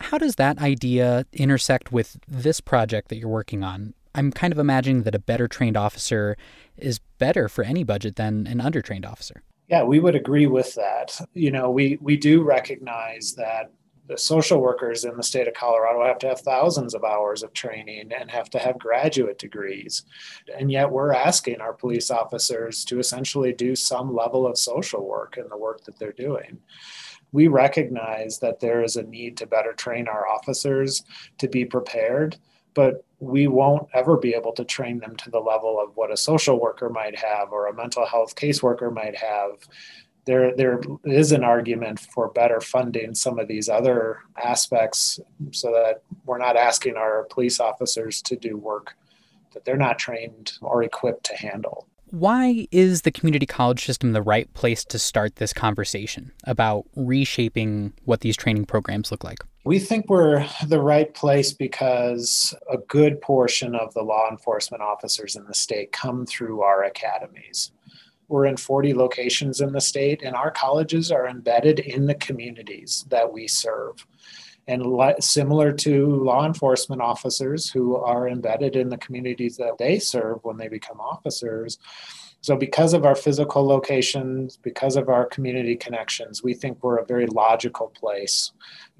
How 0.00 0.18
does 0.18 0.36
that 0.36 0.58
idea 0.58 1.26
intersect 1.32 1.90
with 1.90 2.18
this 2.28 2.60
project 2.60 3.08
that 3.08 3.16
you're 3.16 3.28
working 3.28 3.64
on? 3.64 3.94
I'm 4.18 4.32
kind 4.32 4.52
of 4.52 4.58
imagining 4.58 5.04
that 5.04 5.14
a 5.14 5.20
better 5.20 5.46
trained 5.46 5.76
officer 5.76 6.36
is 6.76 6.98
better 7.18 7.48
for 7.48 7.62
any 7.62 7.84
budget 7.84 8.16
than 8.16 8.48
an 8.48 8.58
undertrained 8.58 9.06
officer. 9.06 9.42
Yeah, 9.68 9.84
we 9.84 10.00
would 10.00 10.16
agree 10.16 10.48
with 10.48 10.74
that. 10.74 11.20
You 11.34 11.52
know, 11.52 11.70
we 11.70 11.98
we 12.00 12.16
do 12.16 12.42
recognize 12.42 13.34
that 13.36 13.70
the 14.08 14.18
social 14.18 14.60
workers 14.60 15.04
in 15.04 15.16
the 15.16 15.22
state 15.22 15.46
of 15.46 15.54
Colorado 15.54 16.04
have 16.04 16.18
to 16.18 16.28
have 16.28 16.40
thousands 16.40 16.94
of 16.94 17.04
hours 17.04 17.44
of 17.44 17.52
training 17.52 18.10
and 18.18 18.28
have 18.30 18.50
to 18.50 18.58
have 18.58 18.78
graduate 18.78 19.38
degrees. 19.38 20.04
And 20.58 20.72
yet 20.72 20.90
we're 20.90 21.12
asking 21.12 21.60
our 21.60 21.74
police 21.74 22.10
officers 22.10 22.84
to 22.86 22.98
essentially 22.98 23.52
do 23.52 23.76
some 23.76 24.16
level 24.16 24.46
of 24.46 24.58
social 24.58 25.06
work 25.06 25.36
in 25.36 25.48
the 25.48 25.58
work 25.58 25.84
that 25.84 25.98
they're 25.98 26.12
doing. 26.12 26.58
We 27.30 27.46
recognize 27.46 28.38
that 28.38 28.58
there 28.58 28.82
is 28.82 28.96
a 28.96 29.02
need 29.02 29.36
to 29.36 29.46
better 29.46 29.74
train 29.74 30.08
our 30.08 30.26
officers 30.26 31.04
to 31.36 31.46
be 31.46 31.66
prepared 31.66 32.38
but 32.78 33.04
we 33.18 33.48
won't 33.48 33.88
ever 33.92 34.16
be 34.16 34.34
able 34.34 34.52
to 34.52 34.64
train 34.64 35.00
them 35.00 35.16
to 35.16 35.32
the 35.32 35.40
level 35.40 35.80
of 35.82 35.96
what 35.96 36.12
a 36.12 36.16
social 36.16 36.60
worker 36.60 36.88
might 36.88 37.18
have 37.18 37.50
or 37.50 37.66
a 37.66 37.74
mental 37.74 38.06
health 38.06 38.36
caseworker 38.36 38.94
might 38.94 39.16
have. 39.16 39.50
There, 40.26 40.54
there 40.54 40.80
is 41.02 41.32
an 41.32 41.42
argument 41.42 41.98
for 41.98 42.28
better 42.28 42.60
funding 42.60 43.16
some 43.16 43.40
of 43.40 43.48
these 43.48 43.68
other 43.68 44.20
aspects 44.40 45.18
so 45.50 45.72
that 45.72 46.02
we're 46.24 46.38
not 46.38 46.56
asking 46.56 46.96
our 46.96 47.24
police 47.24 47.58
officers 47.58 48.22
to 48.22 48.36
do 48.36 48.56
work 48.56 48.94
that 49.54 49.64
they're 49.64 49.76
not 49.76 49.98
trained 49.98 50.52
or 50.60 50.84
equipped 50.84 51.24
to 51.24 51.36
handle. 51.36 51.88
Why 52.10 52.66
is 52.70 53.02
the 53.02 53.10
community 53.10 53.44
college 53.44 53.84
system 53.84 54.12
the 54.12 54.22
right 54.22 54.52
place 54.54 54.84
to 54.86 54.98
start 54.98 55.36
this 55.36 55.52
conversation 55.52 56.32
about 56.44 56.86
reshaping 56.96 57.92
what 58.04 58.20
these 58.20 58.36
training 58.36 58.64
programs 58.64 59.10
look 59.10 59.24
like? 59.24 59.38
We 59.64 59.78
think 59.78 60.08
we're 60.08 60.46
the 60.66 60.80
right 60.80 61.12
place 61.12 61.52
because 61.52 62.54
a 62.70 62.78
good 62.78 63.20
portion 63.20 63.74
of 63.74 63.92
the 63.92 64.02
law 64.02 64.28
enforcement 64.30 64.82
officers 64.82 65.36
in 65.36 65.44
the 65.44 65.54
state 65.54 65.92
come 65.92 66.24
through 66.24 66.62
our 66.62 66.84
academies. 66.84 67.72
We're 68.28 68.46
in 68.46 68.56
40 68.56 68.94
locations 68.94 69.60
in 69.60 69.72
the 69.72 69.80
state, 69.80 70.22
and 70.22 70.34
our 70.34 70.50
colleges 70.50 71.10
are 71.12 71.28
embedded 71.28 71.80
in 71.80 72.06
the 72.06 72.14
communities 72.14 73.04
that 73.08 73.32
we 73.32 73.48
serve. 73.48 74.06
And 74.68 74.84
similar 75.20 75.72
to 75.72 76.06
law 76.22 76.46
enforcement 76.46 77.00
officers 77.00 77.70
who 77.70 77.96
are 77.96 78.28
embedded 78.28 78.76
in 78.76 78.90
the 78.90 78.98
communities 78.98 79.56
that 79.56 79.78
they 79.78 79.98
serve 79.98 80.40
when 80.42 80.58
they 80.58 80.68
become 80.68 81.00
officers. 81.00 81.78
So, 82.40 82.54
because 82.54 82.94
of 82.94 83.04
our 83.04 83.16
physical 83.16 83.66
locations, 83.66 84.56
because 84.58 84.96
of 84.96 85.08
our 85.08 85.26
community 85.26 85.74
connections, 85.74 86.42
we 86.42 86.54
think 86.54 86.82
we're 86.82 86.98
a 86.98 87.04
very 87.04 87.26
logical 87.26 87.88
place 87.88 88.52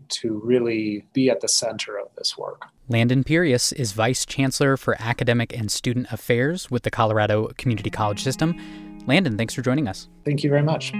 to 0.08 0.40
really 0.42 1.04
be 1.12 1.30
at 1.30 1.40
the 1.40 1.48
center 1.48 1.98
of 1.98 2.08
this 2.16 2.37
work. 2.37 2.62
Landon 2.88 3.22
Pirius 3.22 3.72
is 3.72 3.92
Vice 3.92 4.25
Chancellor 4.25 4.76
for 4.76 4.96
Academic 4.98 5.56
and 5.56 5.70
Student 5.70 6.08
Affairs 6.10 6.70
with 6.70 6.82
the 6.82 6.90
Colorado 6.90 7.52
Community 7.58 7.90
College 7.90 8.25
System. 8.25 8.56
Landon, 9.06 9.37
thanks 9.37 9.54
for 9.54 9.62
joining 9.62 9.87
us. 9.87 10.08
Thank 10.25 10.42
you 10.42 10.50
very 10.50 10.62
much. 10.62 10.92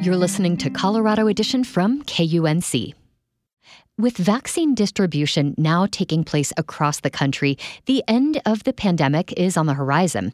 You're 0.00 0.16
listening 0.16 0.56
to 0.58 0.70
Colorado 0.70 1.26
Edition 1.26 1.64
from 1.64 2.04
KUNC. 2.04 2.94
With 3.98 4.16
vaccine 4.16 4.76
distribution 4.76 5.56
now 5.58 5.86
taking 5.90 6.22
place 6.22 6.52
across 6.56 7.00
the 7.00 7.10
country, 7.10 7.58
the 7.86 8.04
end 8.06 8.40
of 8.46 8.62
the 8.62 8.72
pandemic 8.72 9.32
is 9.32 9.56
on 9.56 9.66
the 9.66 9.74
horizon. 9.74 10.32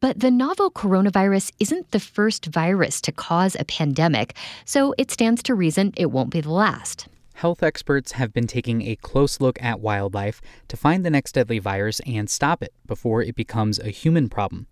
But 0.00 0.20
the 0.20 0.30
novel 0.30 0.70
coronavirus 0.70 1.50
isn't 1.58 1.92
the 1.92 1.98
first 1.98 2.44
virus 2.44 3.00
to 3.00 3.10
cause 3.10 3.56
a 3.58 3.64
pandemic, 3.64 4.36
so 4.66 4.94
it 4.98 5.10
stands 5.10 5.42
to 5.44 5.54
reason 5.54 5.94
it 5.96 6.10
won't 6.10 6.30
be 6.30 6.42
the 6.42 6.52
last. 6.52 7.08
Health 7.36 7.62
experts 7.62 8.12
have 8.12 8.34
been 8.34 8.46
taking 8.46 8.82
a 8.82 8.96
close 8.96 9.40
look 9.40 9.60
at 9.62 9.80
wildlife 9.80 10.42
to 10.68 10.76
find 10.76 11.06
the 11.06 11.10
next 11.10 11.32
deadly 11.32 11.58
virus 11.58 12.00
and 12.00 12.28
stop 12.28 12.62
it 12.62 12.74
before 12.86 13.22
it 13.22 13.34
becomes 13.34 13.78
a 13.78 13.88
human 13.88 14.28
problem. 14.28 14.66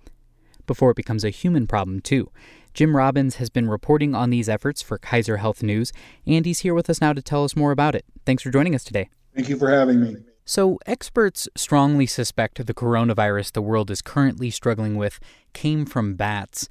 Before 0.67 0.91
it 0.91 0.97
becomes 0.97 1.25
a 1.25 1.31
human 1.31 1.67
problem, 1.67 2.01
too. 2.01 2.31
Jim 2.75 2.97
Robbins 2.97 3.37
has 3.37 3.51
been 3.51 3.69
reporting 3.69 4.17
on 4.17 4.31
these 4.31 4.49
efforts 4.49 4.83
for 4.83 4.99
Kaiser 4.99 5.37
Health 5.37 5.63
News, 5.63 5.93
and 6.27 6.45
he's 6.45 6.59
here 6.61 6.75
with 6.75 6.91
us 6.91 7.01
now 7.01 7.13
to 7.13 7.23
tell 7.23 7.45
us 7.45 7.55
more 7.55 7.71
about 7.71 7.95
it. 7.95 8.05
Thanks 8.27 8.43
for 8.43 8.51
joining 8.51 8.75
us 8.75 8.83
today. 8.83 9.09
Thank 9.33 9.49
you 9.49 9.57
for 9.57 9.71
having 9.71 10.01
me. 10.01 10.17
So, 10.45 10.81
experts 10.85 11.49
strongly 11.57 12.05
suspect 12.07 12.67
the 12.67 12.75
coronavirus 12.75 13.53
the 13.53 13.63
world 13.63 13.93
is 13.93 14.03
currently 14.03 14.51
struggling 14.51 14.97
with 14.97 15.21
came 15.53 15.87
from 15.87 16.17
bats. 16.17 16.69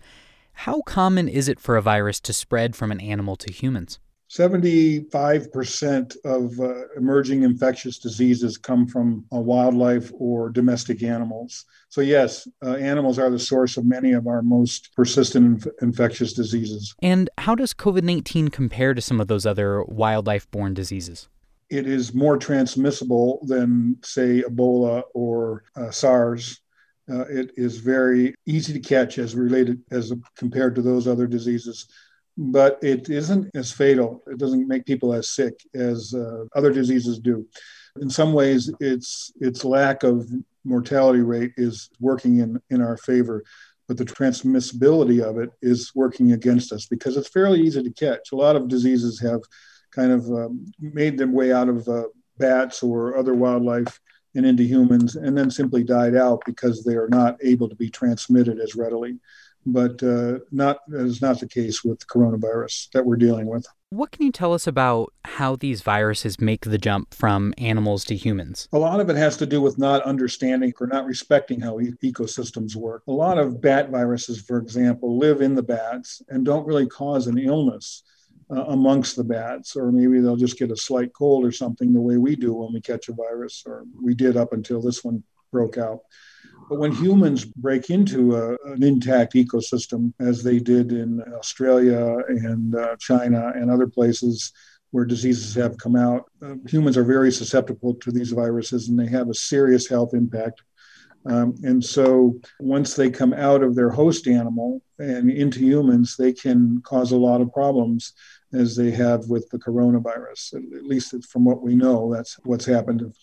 How 0.52 0.82
common 0.82 1.30
is 1.30 1.48
it 1.48 1.60
for 1.60 1.78
a 1.78 1.82
virus 1.82 2.20
to 2.20 2.34
spread 2.34 2.76
from 2.76 2.92
an 2.92 3.00
animal 3.00 3.38
to 3.38 3.52
humans? 3.52 3.98
75% 4.34 6.18
of 6.26 6.60
uh, 6.60 6.88
emerging 6.98 7.44
infectious 7.44 8.00
diseases 8.00 8.58
come 8.58 8.88
from 8.88 9.26
uh, 9.32 9.38
wildlife 9.38 10.12
or 10.16 10.50
domestic 10.50 11.04
animals. 11.04 11.66
So, 11.90 12.02
yes, 12.02 12.48
uh, 12.66 12.74
animals 12.74 13.20
are 13.20 13.30
the 13.30 13.38
source 13.38 13.78
of 13.78 13.86
many 13.86 14.14
of 14.14 14.26
our 14.26 14.42
most 14.42 14.90
persistent 14.96 15.46
inf- 15.46 15.68
infectious 15.84 16.34
diseases. 16.34 16.96
And 17.04 17.30
how 17.38 17.54
does 17.54 17.76
COVID 17.76 18.02
19 18.02 18.48
compare 18.48 18.96
to 18.96 19.02
some 19.02 19.22
of 19.22 19.28
those 19.28 19.46
other 19.46 19.84
wildlife 19.84 20.50
borne 20.50 20.74
diseases? 20.74 21.30
It 21.70 21.86
is 21.86 22.16
more 22.16 22.38
transmissible 22.38 23.46
than, 23.48 23.98
say, 24.04 24.42
Ebola 24.42 25.04
or 25.14 25.64
uh, 25.76 25.92
SARS. 25.92 26.60
Uh, 27.08 27.26
it 27.26 27.52
is 27.56 27.78
very 27.78 28.34
easy 28.48 28.74
to 28.74 28.80
catch 28.80 29.20
as 29.20 29.36
related 29.36 29.80
as 29.92 30.12
compared 30.36 30.74
to 30.74 30.82
those 30.82 31.08
other 31.08 31.28
diseases 31.28 31.88
but 32.38 32.80
it 32.82 33.10
isn't 33.10 33.56
as 33.56 33.72
fatal. 33.72 34.24
It 34.28 34.38
doesn't 34.38 34.68
make 34.68 34.86
people 34.86 35.14
as 35.14 35.30
sick 35.30 35.60
as 35.74 36.14
uh, 36.14 36.46
other 36.56 36.72
diseases 36.72 37.20
do. 37.20 37.48
In 38.02 38.10
some 38.10 38.34
ways, 38.34 38.72
its 38.80 39.32
its 39.40 39.64
lack 39.64 40.04
of 40.04 40.28
mortality 40.66 41.22
rate 41.22 41.52
is 41.58 41.90
working 42.00 42.40
in, 42.40 42.60
in 42.70 42.82
our 42.82 42.98
favor, 42.98 43.44
but 43.88 43.98
the 43.98 44.06
transmissibility 44.06 45.22
of 45.22 45.38
it 45.38 45.52
is 45.62 45.92
working 45.94 46.32
against 46.32 46.72
us 46.72 46.86
because 46.88 47.18
it's 47.18 47.30
fairly 47.30 47.62
easy 47.62 47.84
to 47.84 47.92
catch. 47.92 48.32
A 48.32 48.36
lot 48.36 48.56
of 48.56 48.68
diseases 48.68 49.20
have 49.20 49.42
kind 49.92 50.12
of 50.12 50.26
um, 50.32 50.66
made 50.80 51.18
their 51.18 51.28
way 51.28 51.52
out 51.52 51.70
of 51.70 51.88
uh, 51.88 52.06
bats 52.40 52.82
or 52.82 53.16
other 53.16 53.36
wildlife 53.36 54.00
and 54.36 54.46
into 54.46 54.64
humans, 54.64 55.16
and 55.16 55.38
then 55.38 55.52
simply 55.52 55.84
died 55.84 56.16
out 56.16 56.42
because 56.48 56.84
they 56.84 56.96
are 56.96 57.10
not 57.10 57.38
able 57.44 57.70
to 57.70 57.76
be 57.76 57.90
transmitted 57.90 58.60
as 58.60 58.76
readily 58.76 59.20
but 59.66 60.02
uh, 60.04 60.40
not 60.52 60.80
is 60.92 61.22
not 61.22 61.40
the 61.40 61.48
case 61.48 61.84
with 61.84 62.06
coronavirus 62.08 62.90
that 62.92 63.06
we're 63.06 63.16
dealing 63.18 63.48
with. 63.48 63.66
What 63.90 64.12
can 64.12 64.26
you 64.26 64.32
tell 64.32 64.54
us 64.54 64.66
about 64.66 65.14
how 65.24 65.56
these 65.56 65.82
viruses 65.82 66.42
make 66.42 66.66
the 66.66 66.80
jump 66.80 67.14
from 67.14 67.54
animals 67.60 68.04
to 68.06 68.16
humans? 68.16 68.68
A 68.74 68.78
lot 68.80 69.00
of 69.00 69.10
it 69.10 69.16
has 69.16 69.38
to 69.38 69.46
do 69.46 69.62
with 69.62 69.78
not 69.78 70.02
understanding 70.04 70.74
or 70.82 70.88
not 70.88 71.06
respecting 71.06 71.60
how 71.60 71.80
e- 71.80 71.94
ecosystems 72.04 72.76
work. 72.76 73.04
A 73.08 73.12
lot 73.12 73.38
of 73.38 73.62
bat 73.62 73.92
viruses, 73.92 74.42
for 74.42 74.58
example, 74.58 75.18
live 75.20 75.42
in 75.42 75.54
the 75.54 75.64
bats 75.64 76.22
and 76.30 76.44
don't 76.44 76.66
really 76.66 76.88
cause 76.88 77.28
an 77.28 77.38
illness. 77.38 78.04
Uh, 78.52 78.66
amongst 78.66 79.16
the 79.16 79.24
bats, 79.24 79.76
or 79.76 79.90
maybe 79.92 80.20
they'll 80.20 80.36
just 80.36 80.60
get 80.60 80.70
a 80.70 80.76
slight 80.76 81.12
cold 81.14 81.46
or 81.46 81.52
something 81.52 81.94
the 81.94 82.02
way 82.02 82.18
we 82.18 82.36
do 82.36 82.54
when 82.54 82.74
we 82.74 82.82
catch 82.82 83.08
a 83.08 83.14
virus, 83.14 83.64
or 83.66 83.86
we 84.00 84.14
did 84.14 84.36
up 84.36 84.52
until 84.52 84.82
this 84.82 85.02
one 85.02 85.24
broke 85.52 85.78
out. 85.78 86.02
But 86.70 86.80
when 86.80 86.92
humans 86.92 87.46
break 87.46 87.90
into 87.90 88.36
a, 88.36 88.52
an 88.72 88.84
intact 88.84 89.34
ecosystem, 89.34 90.14
as 90.20 90.44
they 90.44 90.60
did 90.60 90.92
in 90.92 91.22
Australia 91.34 92.18
and 92.28 92.76
uh, 92.76 92.96
China 93.00 93.52
and 93.56 93.70
other 93.70 93.88
places 93.88 94.52
where 94.92 95.06
diseases 95.06 95.56
have 95.56 95.78
come 95.78 95.96
out, 95.96 96.26
uh, 96.42 96.56
humans 96.68 96.98
are 96.98 97.04
very 97.04 97.32
susceptible 97.32 97.96
to 97.96 98.12
these 98.12 98.32
viruses 98.32 98.90
and 98.90 98.98
they 98.98 99.08
have 99.08 99.30
a 99.30 99.34
serious 99.34 99.88
health 99.88 100.14
impact. 100.14 100.62
Um, 101.26 101.56
and 101.64 101.84
so 101.84 102.40
once 102.60 102.96
they 102.96 103.10
come 103.10 103.34
out 103.34 103.64
of 103.64 103.76
their 103.76 103.90
host 103.90 104.28
animal 104.28 104.82
and 105.00 105.32
into 105.32 105.60
humans, 105.60 106.16
they 106.18 106.34
can 106.34 106.82
cause 106.82 107.12
a 107.12 107.18
lot 107.18 107.42
of 107.42 107.54
problems 107.54 108.14
as 108.54 108.76
they 108.76 108.92
have 108.92 109.28
with 109.28 109.50
the 109.50 109.58
coronavirus. 109.58 110.56
At 110.76 110.84
least 110.84 111.16
from 111.30 111.46
what 111.46 111.62
we 111.62 111.76
know, 111.76 112.14
that's 112.14 112.38
what's 112.44 112.66
happened. 112.66 113.14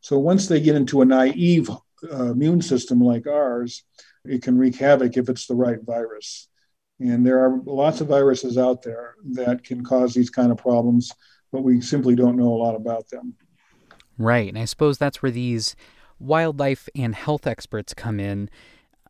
So 0.00 0.18
once 0.18 0.46
they 0.46 0.60
get 0.60 0.76
into 0.76 1.00
a 1.00 1.06
naive 1.06 1.68
uh, 2.10 2.32
immune 2.32 2.62
system 2.62 3.00
like 3.00 3.26
ours, 3.26 3.84
it 4.24 4.42
can 4.42 4.58
wreak 4.58 4.76
havoc 4.76 5.16
if 5.16 5.28
it's 5.28 5.46
the 5.46 5.54
right 5.54 5.82
virus. 5.82 6.48
And 6.98 7.26
there 7.26 7.44
are 7.44 7.60
lots 7.64 8.00
of 8.00 8.08
viruses 8.08 8.56
out 8.56 8.82
there 8.82 9.14
that 9.32 9.64
can 9.64 9.84
cause 9.84 10.14
these 10.14 10.30
kind 10.30 10.50
of 10.50 10.58
problems, 10.58 11.12
but 11.52 11.62
we 11.62 11.80
simply 11.80 12.14
don't 12.14 12.36
know 12.36 12.52
a 12.52 12.62
lot 12.62 12.74
about 12.74 13.08
them. 13.08 13.34
Right. 14.18 14.48
And 14.48 14.58
I 14.58 14.64
suppose 14.64 14.96
that's 14.96 15.22
where 15.22 15.32
these 15.32 15.76
wildlife 16.18 16.88
and 16.94 17.14
health 17.14 17.46
experts 17.46 17.92
come 17.92 18.18
in. 18.18 18.48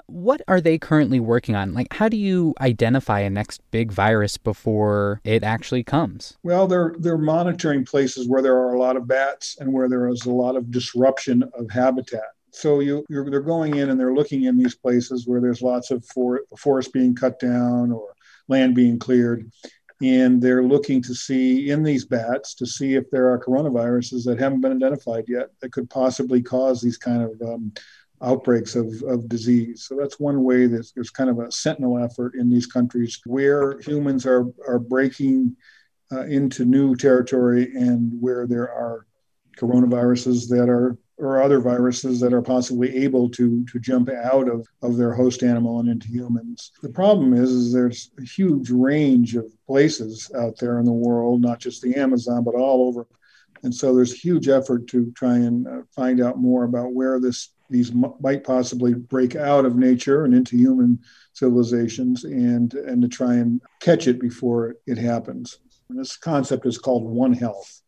What 0.08 0.40
are 0.46 0.60
they 0.60 0.78
currently 0.78 1.18
working 1.18 1.56
on? 1.56 1.74
Like, 1.74 1.92
how 1.94 2.08
do 2.08 2.16
you 2.16 2.54
identify 2.60 3.20
a 3.20 3.30
next 3.30 3.60
big 3.70 3.90
virus 3.90 4.36
before 4.36 5.20
it 5.24 5.42
actually 5.42 5.82
comes? 5.82 6.36
Well, 6.44 6.68
they're 6.68 6.94
they're 6.98 7.18
monitoring 7.18 7.84
places 7.84 8.28
where 8.28 8.40
there 8.40 8.56
are 8.56 8.74
a 8.74 8.78
lot 8.78 8.96
of 8.96 9.08
bats 9.08 9.56
and 9.58 9.72
where 9.72 9.88
there 9.88 10.08
is 10.08 10.24
a 10.24 10.30
lot 10.30 10.54
of 10.54 10.70
disruption 10.70 11.42
of 11.54 11.70
habitat 11.70 12.35
so 12.56 12.80
you, 12.80 13.04
they're 13.08 13.40
going 13.40 13.76
in 13.76 13.90
and 13.90 14.00
they're 14.00 14.14
looking 14.14 14.44
in 14.44 14.56
these 14.56 14.74
places 14.74 15.26
where 15.26 15.40
there's 15.40 15.60
lots 15.60 15.90
of 15.90 16.04
for, 16.06 16.40
forest 16.56 16.92
being 16.92 17.14
cut 17.14 17.38
down 17.38 17.92
or 17.92 18.14
land 18.48 18.74
being 18.74 18.98
cleared 18.98 19.50
and 20.02 20.42
they're 20.42 20.62
looking 20.62 21.02
to 21.02 21.14
see 21.14 21.70
in 21.70 21.82
these 21.82 22.04
bats 22.04 22.54
to 22.54 22.66
see 22.66 22.94
if 22.94 23.10
there 23.10 23.30
are 23.30 23.42
coronaviruses 23.42 24.24
that 24.24 24.38
haven't 24.38 24.60
been 24.60 24.72
identified 24.72 25.24
yet 25.26 25.48
that 25.60 25.72
could 25.72 25.88
possibly 25.88 26.42
cause 26.42 26.80
these 26.80 26.98
kind 26.98 27.22
of 27.22 27.48
um, 27.48 27.72
outbreaks 28.22 28.74
of, 28.74 28.86
of 29.02 29.28
disease. 29.28 29.84
So 29.84 29.96
that's 29.96 30.20
one 30.20 30.42
way 30.42 30.66
that 30.66 30.90
there's 30.94 31.10
kind 31.10 31.30
of 31.30 31.38
a 31.38 31.50
sentinel 31.50 32.02
effort 32.02 32.34
in 32.34 32.50
these 32.50 32.66
countries 32.66 33.20
where 33.24 33.78
humans 33.80 34.26
are, 34.26 34.46
are 34.66 34.78
breaking 34.78 35.56
uh, 36.12 36.24
into 36.24 36.64
new 36.64 36.94
territory 36.94 37.72
and 37.74 38.12
where 38.20 38.46
there 38.46 38.70
are 38.70 39.06
coronaviruses 39.58 40.48
that 40.48 40.68
are 40.68 40.96
or 41.18 41.42
other 41.42 41.60
viruses 41.60 42.20
that 42.20 42.34
are 42.34 42.42
possibly 42.42 42.94
able 43.04 43.28
to 43.30 43.64
to 43.66 43.78
jump 43.78 44.08
out 44.10 44.48
of, 44.48 44.66
of 44.82 44.96
their 44.96 45.14
host 45.14 45.42
animal 45.42 45.80
and 45.80 45.88
into 45.88 46.08
humans. 46.08 46.72
The 46.82 46.90
problem 46.90 47.32
is, 47.32 47.50
is 47.50 47.72
there's 47.72 48.10
a 48.18 48.22
huge 48.22 48.70
range 48.70 49.34
of 49.34 49.50
places 49.66 50.30
out 50.36 50.58
there 50.58 50.78
in 50.78 50.84
the 50.84 50.92
world, 50.92 51.40
not 51.40 51.58
just 51.58 51.82
the 51.82 51.94
Amazon, 51.96 52.44
but 52.44 52.54
all 52.54 52.88
over. 52.88 53.06
And 53.62 53.74
so 53.74 53.94
there's 53.94 54.12
huge 54.12 54.48
effort 54.48 54.86
to 54.88 55.10
try 55.12 55.36
and 55.36 55.66
uh, 55.66 55.82
find 55.94 56.20
out 56.20 56.38
more 56.38 56.64
about 56.64 56.92
where 56.92 57.18
this 57.18 57.50
these 57.68 57.92
might 57.92 58.44
possibly 58.44 58.94
break 58.94 59.34
out 59.34 59.64
of 59.64 59.74
nature 59.74 60.24
and 60.24 60.34
into 60.34 60.56
human 60.56 61.00
civilizations 61.32 62.24
and 62.24 62.74
and 62.74 63.02
to 63.02 63.08
try 63.08 63.34
and 63.34 63.60
catch 63.80 64.06
it 64.06 64.20
before 64.20 64.76
it 64.86 64.98
happens. 64.98 65.58
And 65.88 65.98
this 65.98 66.16
concept 66.16 66.66
is 66.66 66.78
called 66.78 67.04
One 67.04 67.32
Health 67.32 67.82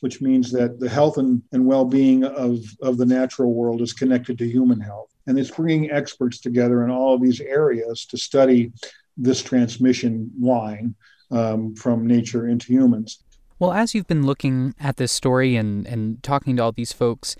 which 0.00 0.20
means 0.20 0.50
that 0.52 0.80
the 0.80 0.88
health 0.88 1.18
and, 1.18 1.42
and 1.52 1.64
well 1.66 1.84
being 1.84 2.24
of, 2.24 2.58
of 2.82 2.98
the 2.98 3.06
natural 3.06 3.54
world 3.54 3.80
is 3.80 3.92
connected 3.92 4.38
to 4.38 4.48
human 4.48 4.80
health. 4.80 5.14
And 5.26 5.38
it's 5.38 5.50
bringing 5.50 5.90
experts 5.90 6.40
together 6.40 6.84
in 6.84 6.90
all 6.90 7.14
of 7.14 7.22
these 7.22 7.40
areas 7.40 8.04
to 8.06 8.18
study 8.18 8.72
this 9.16 9.42
transmission 9.42 10.30
line 10.38 10.94
um, 11.30 11.74
from 11.74 12.06
nature 12.06 12.48
into 12.48 12.66
humans. 12.66 13.22
Well, 13.58 13.72
as 13.72 13.94
you've 13.94 14.06
been 14.06 14.26
looking 14.26 14.74
at 14.80 14.96
this 14.96 15.12
story 15.12 15.56
and, 15.56 15.86
and 15.86 16.22
talking 16.22 16.56
to 16.56 16.62
all 16.62 16.72
these 16.72 16.92
folks, 16.92 17.36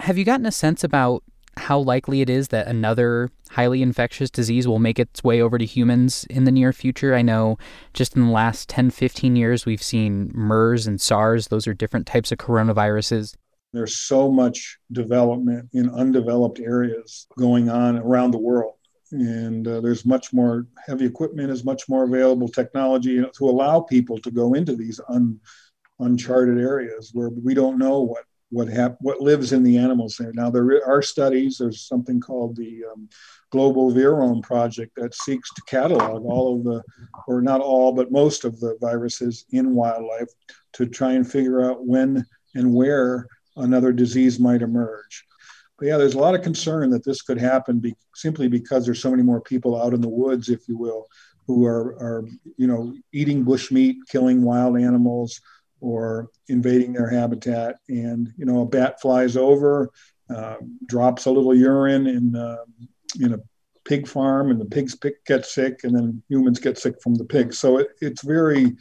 have 0.00 0.18
you 0.18 0.24
gotten 0.24 0.46
a 0.46 0.52
sense 0.52 0.84
about 0.84 1.22
how 1.56 1.78
likely 1.78 2.20
it 2.20 2.30
is 2.30 2.48
that 2.48 2.66
another 2.66 3.30
highly 3.50 3.82
infectious 3.82 4.30
disease 4.30 4.68
will 4.68 4.78
make 4.78 4.98
its 4.98 5.24
way 5.24 5.40
over 5.40 5.58
to 5.58 5.64
humans 5.64 6.26
in 6.28 6.44
the 6.44 6.50
near 6.50 6.72
future. 6.72 7.14
I 7.14 7.22
know 7.22 7.58
just 7.94 8.16
in 8.16 8.26
the 8.26 8.30
last 8.32 8.68
10, 8.68 8.90
15 8.90 9.36
years, 9.36 9.66
we've 9.66 9.82
seen 9.82 10.30
MERS 10.34 10.86
and 10.86 11.00
SARS. 11.00 11.48
Those 11.48 11.66
are 11.66 11.74
different 11.74 12.06
types 12.06 12.30
of 12.30 12.38
coronaviruses. 12.38 13.34
There's 13.72 13.96
so 13.96 14.30
much 14.30 14.78
development 14.92 15.68
in 15.72 15.90
undeveloped 15.90 16.60
areas 16.60 17.26
going 17.38 17.68
on 17.68 17.98
around 17.98 18.30
the 18.30 18.38
world. 18.38 18.74
And 19.12 19.66
uh, 19.66 19.80
there's 19.80 20.04
much 20.04 20.32
more 20.32 20.66
heavy 20.86 21.04
equipment, 21.04 21.50
is 21.50 21.64
much 21.64 21.88
more 21.88 22.04
available 22.04 22.48
technology 22.48 23.22
to 23.22 23.44
allow 23.44 23.80
people 23.80 24.18
to 24.18 24.30
go 24.30 24.54
into 24.54 24.74
these 24.74 25.00
un, 25.08 25.38
uncharted 26.00 26.58
areas 26.58 27.10
where 27.12 27.30
we 27.30 27.54
don't 27.54 27.78
know 27.78 28.00
what 28.00 28.24
what 28.50 28.68
hap- 28.68 28.98
what 29.00 29.20
lives 29.20 29.52
in 29.52 29.62
the 29.62 29.76
animals 29.76 30.16
there. 30.16 30.32
Now 30.32 30.50
there 30.50 30.86
are 30.86 31.02
studies. 31.02 31.58
There's 31.58 31.82
something 31.82 32.20
called 32.20 32.56
the 32.56 32.84
um, 32.92 33.08
Global 33.50 33.92
Virome 33.92 34.42
Project 34.42 34.92
that 34.96 35.14
seeks 35.14 35.52
to 35.54 35.62
catalog 35.66 36.24
all 36.24 36.56
of 36.56 36.64
the, 36.64 36.82
or 37.26 37.42
not 37.42 37.60
all, 37.60 37.92
but 37.92 38.12
most 38.12 38.44
of 38.44 38.58
the 38.60 38.76
viruses 38.80 39.44
in 39.50 39.74
wildlife 39.74 40.28
to 40.74 40.86
try 40.86 41.12
and 41.12 41.30
figure 41.30 41.68
out 41.68 41.86
when 41.86 42.24
and 42.54 42.72
where 42.72 43.26
another 43.56 43.92
disease 43.92 44.38
might 44.38 44.62
emerge. 44.62 45.24
But 45.78 45.88
yeah, 45.88 45.96
there's 45.96 46.14
a 46.14 46.18
lot 46.18 46.34
of 46.34 46.42
concern 46.42 46.90
that 46.90 47.04
this 47.04 47.22
could 47.22 47.38
happen 47.38 47.80
be, 47.80 47.94
simply 48.14 48.48
because 48.48 48.84
there's 48.84 49.02
so 49.02 49.10
many 49.10 49.22
more 49.22 49.40
people 49.40 49.80
out 49.80 49.92
in 49.92 50.00
the 50.00 50.08
woods, 50.08 50.48
if 50.48 50.66
you 50.68 50.76
will, 50.76 51.06
who 51.46 51.64
are, 51.66 51.94
are 52.00 52.24
you 52.56 52.66
know 52.66 52.94
eating 53.12 53.44
bushmeat, 53.44 53.96
killing 54.08 54.42
wild 54.42 54.78
animals, 54.78 55.40
or 55.80 56.30
invading 56.48 56.92
their 56.92 57.08
habitat. 57.08 57.76
And 57.88 58.32
you 58.36 58.44
know, 58.44 58.62
a 58.62 58.66
bat 58.66 59.00
flies 59.00 59.36
over, 59.36 59.90
uh, 60.34 60.56
drops 60.86 61.26
a 61.26 61.30
little 61.30 61.54
urine 61.54 62.06
in 62.06 62.36
uh, 62.36 62.64
in 63.20 63.34
a 63.34 63.38
pig 63.84 64.06
farm, 64.08 64.50
and 64.50 64.60
the 64.60 64.64
pigs 64.64 64.96
get 65.26 65.46
sick, 65.46 65.84
and 65.84 65.94
then 65.94 66.22
humans 66.28 66.58
get 66.58 66.78
sick 66.78 67.00
from 67.02 67.14
the 67.14 67.24
pigs. 67.24 67.58
So 67.58 67.78
it, 67.78 67.88
it's 68.00 68.22
very 68.22 68.76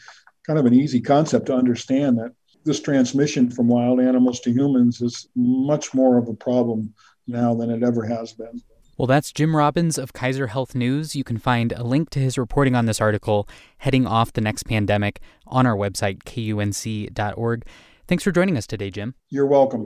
kind 0.46 0.60
of 0.60 0.66
an 0.66 0.74
easy 0.74 1.02
concept 1.02 1.48
to 1.48 1.56
understand 1.56 2.18
that 2.18 2.32
this 2.66 2.80
transmission 2.80 3.50
from 3.50 3.68
wild 3.68 4.00
animals 4.00 4.40
to 4.42 4.52
humans 4.52 5.02
is 5.02 5.30
much 5.36 5.94
more 5.94 6.18
of 6.18 6.28
a 6.28 6.34
problem 6.34 6.94
now 7.28 7.54
than 7.54 7.70
it 7.70 7.84
ever 7.84 8.04
has 8.04 8.34
been. 8.34 8.62
Well, 8.98 9.08
that's 9.08 9.34
Jim 9.34 9.56
Robbins 9.56 9.98
of 9.98 10.14
Kaiser 10.14 10.48
Health 10.48 10.74
News. 10.74 11.18
You 11.18 11.26
can 11.26 11.38
find 11.38 11.74
a 11.74 11.84
link 11.84 12.10
to 12.12 12.20
his 12.20 12.38
reporting 12.38 12.76
on 12.76 12.86
this 12.86 13.02
article, 13.02 13.48
Heading 13.80 14.08
Off 14.08 14.32
the 14.32 14.40
Next 14.40 14.64
Pandemic, 14.64 15.20
on 15.48 15.66
our 15.66 15.76
website, 15.76 16.20
kunc.org. 16.24 17.66
Thanks 18.08 18.24
for 18.24 18.32
joining 18.32 18.56
us 18.56 18.66
today, 18.66 18.90
Jim. 18.90 19.16
You're 19.30 19.48
welcome. 19.48 19.84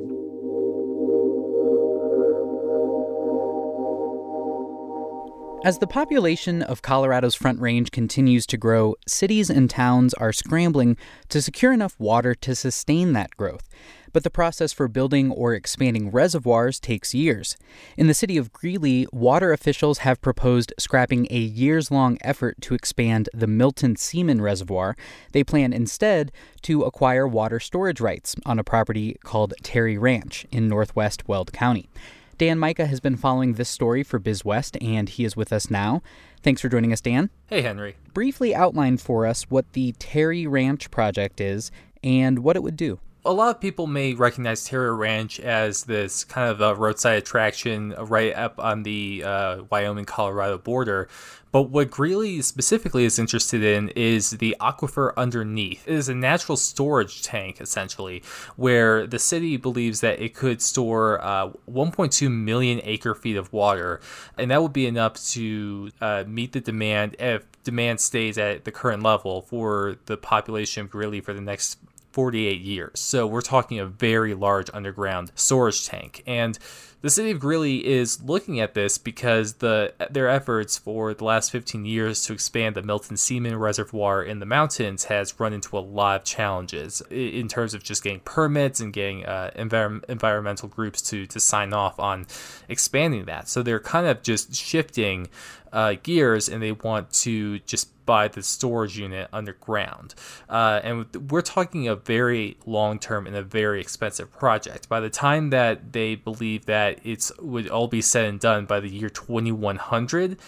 As 5.66 5.80
the 5.80 5.88
population 5.88 6.62
of 6.62 6.84
Colorado's 6.84 7.36
Front 7.36 7.60
Range 7.60 7.92
continues 7.92 8.46
to 8.48 8.58
grow, 8.58 8.96
cities 9.08 9.50
and 9.50 9.70
towns 9.70 10.14
are 10.14 10.32
scrambling 10.32 10.96
to 11.30 11.42
secure 11.42 11.74
enough 11.74 12.00
water 12.00 12.34
to 12.36 12.56
sustain 12.56 13.14
that 13.14 13.36
growth. 13.36 13.68
But 14.12 14.24
the 14.24 14.30
process 14.30 14.74
for 14.74 14.88
building 14.88 15.32
or 15.32 15.54
expanding 15.54 16.12
reservoirs 16.12 16.80
takes 16.80 17.14
years. 17.14 17.58
In 17.98 18.08
the 18.08 18.14
city 18.14 18.38
of 18.38 18.52
Greeley, 18.52 19.08
water 19.12 19.52
officials 19.52 20.00
have 20.00 20.22
proposed 20.22 20.74
scrapping 20.78 21.28
a 21.30 21.40
years 21.40 21.92
long 21.92 22.18
effort 22.22 22.60
to 22.62 22.74
expand 22.74 23.30
the 23.34 23.48
Milton 23.48 23.96
Seaman 23.96 24.42
Reservoir. 24.42 24.96
They 25.32 25.44
plan 25.44 25.74
instead 25.74 26.32
to 26.64 26.84
acquire 26.84 27.28
water 27.28 27.60
storage 27.60 28.02
rights 28.02 28.36
on 28.46 28.60
a 28.60 28.64
property 28.64 29.18
called 29.24 29.54
Terry 29.64 29.98
Ranch 29.98 30.46
in 30.52 30.68
northwest 30.68 31.28
Weld 31.28 31.54
County. 31.54 31.90
Dan 32.38 32.58
Mika 32.58 32.86
has 32.86 33.02
been 33.02 33.18
following 33.18 33.54
this 33.54 33.68
story 33.68 34.02
for 34.02 34.18
BizWest, 34.18 34.82
and 34.82 35.10
he 35.10 35.26
is 35.26 35.36
with 35.36 35.52
us 35.52 35.70
now. 35.70 36.02
Thanks 36.42 36.62
for 36.62 36.70
joining 36.70 36.94
us, 36.94 37.02
Dan. 37.02 37.30
Hey, 37.48 37.62
Henry. 37.62 37.98
Briefly 38.14 38.56
outline 38.56 38.98
for 38.98 39.26
us 39.26 39.44
what 39.50 39.74
the 39.74 39.94
Terry 40.00 40.48
Ranch 40.48 40.90
project 40.90 41.42
is 41.42 41.70
and 42.02 42.40
what 42.40 42.56
it 42.56 42.64
would 42.64 42.78
do 42.78 43.00
a 43.26 43.34
lot 43.34 43.54
of 43.54 43.62
people 43.62 43.86
may 43.86 44.14
recognize 44.14 44.64
Terry 44.64 44.96
Ranch 44.96 45.40
as 45.40 45.84
this 45.84 46.24
kind 46.24 46.50
of 46.50 46.62
a 46.62 46.74
roadside 46.76 47.18
attraction 47.18 47.94
right 48.00 48.34
up 48.34 48.58
on 48.60 48.84
the 48.84 49.24
uh, 49.26 49.64
Wyoming 49.70 50.06
Colorado 50.06 50.58
border. 50.58 51.10
But 51.52 51.64
what 51.64 51.90
Greeley 51.90 52.42
specifically 52.44 53.06
is 53.06 53.18
interested 53.18 53.64
in 53.64 53.90
is 53.90 54.32
the 54.32 54.56
aquifer 54.62 55.16
underneath. 55.18 55.88
It 55.88 55.96
is 55.96 56.08
a 56.08 56.14
natural 56.14 56.56
storage 56.56 57.24
tank, 57.24 57.60
essentially, 57.60 58.22
where 58.56 59.08
the 59.08 59.18
city 59.18 59.58
believes 59.58 60.02
that 60.02 60.22
it 60.22 60.36
could 60.36 60.62
store 60.62 61.20
uh, 61.24 61.50
1.2 61.70 62.32
million 62.32 62.80
acre 62.84 63.16
feet 63.16 63.36
of 63.36 63.52
water, 63.52 64.00
and 64.38 64.52
that 64.52 64.62
would 64.62 64.74
be 64.74 64.86
enough 64.86 65.16
to 65.32 65.90
uh, 66.00 66.24
meet 66.28 66.52
the 66.52 66.62
demand 66.62 67.16
if 67.20 67.48
demand 67.64 68.00
stays 68.00 68.38
at 68.38 68.64
the 68.64 68.72
current 68.72 69.02
level 69.02 69.42
for 69.42 69.98
the 70.06 70.18
population 70.18 70.86
of 70.86 70.92
Greeley 70.92 71.20
for 71.20 71.34
the 71.34 71.42
next 71.42 71.80
48 72.20 72.60
years. 72.60 73.00
So 73.00 73.26
we're 73.26 73.40
talking 73.40 73.80
a 73.80 73.86
very 73.86 74.34
large 74.34 74.70
underground 74.74 75.32
storage 75.36 75.88
tank. 75.88 76.22
And 76.28 76.60
the 77.00 77.10
city 77.10 77.32
of 77.32 77.40
Greeley 77.40 77.88
is 77.88 78.22
looking 78.22 78.60
at 78.60 78.74
this 78.74 78.98
because 78.98 79.54
the 79.54 79.94
their 80.12 80.28
efforts 80.28 80.78
for 80.78 81.14
the 81.14 81.24
last 81.24 81.50
15 81.50 81.86
years 81.86 82.22
to 82.26 82.34
expand 82.34 82.76
the 82.76 82.84
Milton 82.84 83.16
Seaman 83.16 83.56
Reservoir 83.56 84.22
in 84.22 84.40
the 84.40 84.46
mountains 84.46 85.06
has 85.06 85.40
run 85.40 85.54
into 85.54 85.78
a 85.78 85.80
lot 85.80 86.18
of 86.18 86.24
challenges 86.26 87.02
in 87.10 87.48
terms 87.48 87.74
of 87.74 87.86
just 87.86 88.04
getting 88.04 88.20
permits 88.20 88.82
and 88.82 88.92
getting 88.92 89.26
uh, 89.26 89.52
envir- 89.56 90.04
environmental 90.10 90.68
groups 90.68 91.02
to 91.04 91.26
to 91.26 91.40
sign 91.40 91.72
off 91.72 92.02
on 92.02 92.28
expanding 92.68 93.24
that. 93.28 93.48
So 93.48 93.64
they're 93.64 93.80
kind 93.80 94.08
of 94.08 94.24
just 94.24 94.54
shifting 94.54 95.30
uh, 95.72 95.96
gears 96.04 96.50
and 96.50 96.62
they 96.62 96.74
want 96.74 97.14
to 97.14 97.60
just 97.60 97.88
buy 98.10 98.28
the 98.28 98.42
storage 98.42 98.98
unit 98.98 99.30
underground. 99.32 100.16
Uh, 100.50 100.80
and 100.84 101.30
we're 101.30 101.44
talking 101.44 101.88
a 101.88 101.96
very 101.96 102.58
long 102.66 102.98
term 102.98 103.28
and 103.28 103.36
a 103.36 103.44
very 103.44 103.80
expensive 103.80 104.32
project. 104.32 104.90
By 104.90 105.00
the 105.00 105.12
time 105.12 105.52
that 105.52 105.94
they 105.94 106.16
believe 106.16 106.66
that 106.66 107.06
it 107.06 107.30
would 107.38 107.70
all 107.70 107.88
be 107.88 108.02
said 108.02 108.26
and 108.26 108.40
done 108.40 108.66
by 108.66 108.80
the 108.80 108.90
year 108.90 109.10
2100, 109.10 110.40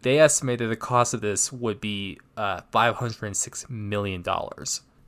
they 0.00 0.18
estimated 0.18 0.70
the 0.70 0.76
cost 0.76 1.12
of 1.12 1.20
this 1.20 1.52
would 1.52 1.78
be 1.78 2.18
uh, 2.38 2.62
$506 2.72 3.68
million. 3.68 4.24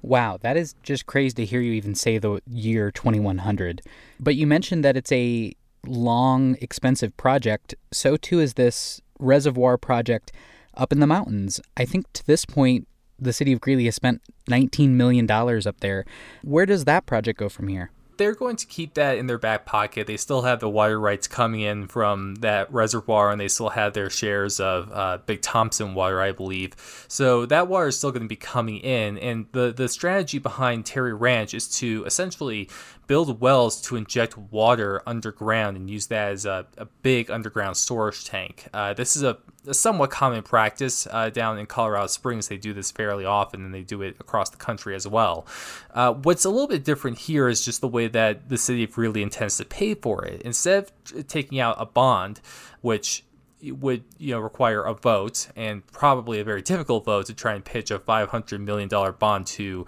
Wow, 0.02 0.38
that 0.42 0.58
is 0.58 0.74
just 0.82 1.06
crazy 1.06 1.34
to 1.36 1.46
hear 1.46 1.62
you 1.62 1.72
even 1.72 1.94
say 1.94 2.18
the 2.18 2.42
year 2.46 2.90
2100. 2.90 3.80
But 4.20 4.36
you 4.36 4.46
mentioned 4.46 4.84
that 4.84 4.98
it's 4.98 5.12
a 5.12 5.54
long, 5.86 6.58
expensive 6.60 7.16
project. 7.16 7.74
So 7.90 8.18
too 8.18 8.38
is 8.40 8.52
this 8.52 9.00
reservoir 9.18 9.78
project 9.78 10.32
up 10.76 10.92
in 10.92 11.00
the 11.00 11.06
mountains. 11.06 11.60
I 11.76 11.84
think 11.84 12.12
to 12.14 12.26
this 12.26 12.44
point, 12.44 12.86
the 13.18 13.32
city 13.32 13.52
of 13.52 13.60
Greeley 13.60 13.86
has 13.86 13.94
spent 13.94 14.20
$19 14.50 14.90
million 14.90 15.30
up 15.30 15.80
there. 15.80 16.04
Where 16.42 16.66
does 16.66 16.84
that 16.84 17.06
project 17.06 17.38
go 17.38 17.48
from 17.48 17.68
here? 17.68 17.90
they're 18.16 18.34
going 18.34 18.56
to 18.56 18.66
keep 18.66 18.94
that 18.94 19.18
in 19.18 19.26
their 19.26 19.38
back 19.38 19.66
pocket. 19.66 20.06
They 20.06 20.16
still 20.16 20.42
have 20.42 20.60
the 20.60 20.68
water 20.68 20.98
rights 20.98 21.26
coming 21.26 21.60
in 21.60 21.86
from 21.86 22.36
that 22.36 22.72
reservoir, 22.72 23.30
and 23.30 23.40
they 23.40 23.48
still 23.48 23.70
have 23.70 23.92
their 23.92 24.10
shares 24.10 24.60
of 24.60 24.90
uh, 24.92 25.18
Big 25.26 25.42
Thompson 25.42 25.94
water, 25.94 26.20
I 26.20 26.32
believe. 26.32 26.74
So 27.08 27.46
that 27.46 27.68
water 27.68 27.88
is 27.88 27.98
still 27.98 28.10
going 28.10 28.22
to 28.22 28.28
be 28.28 28.36
coming 28.36 28.78
in. 28.78 29.18
And 29.18 29.46
the 29.52 29.72
the 29.72 29.88
strategy 29.88 30.38
behind 30.38 30.86
Terry 30.86 31.14
Ranch 31.14 31.54
is 31.54 31.68
to 31.78 32.04
essentially 32.06 32.68
build 33.06 33.40
wells 33.40 33.80
to 33.82 33.96
inject 33.96 34.36
water 34.36 35.02
underground 35.06 35.76
and 35.76 35.88
use 35.88 36.06
that 36.08 36.32
as 36.32 36.46
a, 36.46 36.66
a 36.76 36.84
big 36.84 37.30
underground 37.30 37.76
storage 37.76 38.24
tank. 38.24 38.66
Uh, 38.72 38.94
this 38.94 39.16
is 39.16 39.22
a, 39.22 39.38
a, 39.66 39.74
somewhat 39.74 40.10
common 40.10 40.42
practice 40.42 41.06
uh, 41.10 41.30
down 41.30 41.58
in 41.58 41.66
Colorado 41.66 42.06
Springs. 42.06 42.48
They 42.48 42.56
do 42.56 42.72
this 42.72 42.90
fairly 42.90 43.24
often, 43.24 43.64
and 43.64 43.72
they 43.72 43.82
do 43.82 44.02
it 44.02 44.16
across 44.20 44.50
the 44.50 44.56
country 44.56 44.94
as 44.94 45.06
well. 45.06 45.46
Uh, 45.94 46.12
what's 46.14 46.44
a 46.44 46.50
little 46.50 46.68
bit 46.68 46.84
different 46.84 47.18
here 47.18 47.48
is 47.48 47.64
just 47.64 47.80
the 47.80 47.88
way 47.88 48.08
that 48.08 48.48
the 48.48 48.58
city 48.58 48.88
really 48.96 49.22
intends 49.22 49.56
to 49.58 49.64
pay 49.64 49.94
for 49.94 50.24
it. 50.24 50.42
Instead 50.42 50.90
of 51.14 51.26
taking 51.28 51.60
out 51.60 51.76
a 51.78 51.86
bond, 51.86 52.40
which 52.80 53.24
would 53.62 54.04
you 54.18 54.32
know 54.32 54.38
require 54.38 54.82
a 54.82 54.94
vote 54.94 55.48
and 55.56 55.86
probably 55.88 56.38
a 56.38 56.44
very 56.44 56.62
difficult 56.62 57.04
vote 57.04 57.26
to 57.26 57.34
try 57.34 57.54
and 57.54 57.64
pitch 57.64 57.90
a 57.90 57.98
500 57.98 58.60
million 58.60 58.88
dollar 58.88 59.12
bond 59.12 59.46
to 59.46 59.86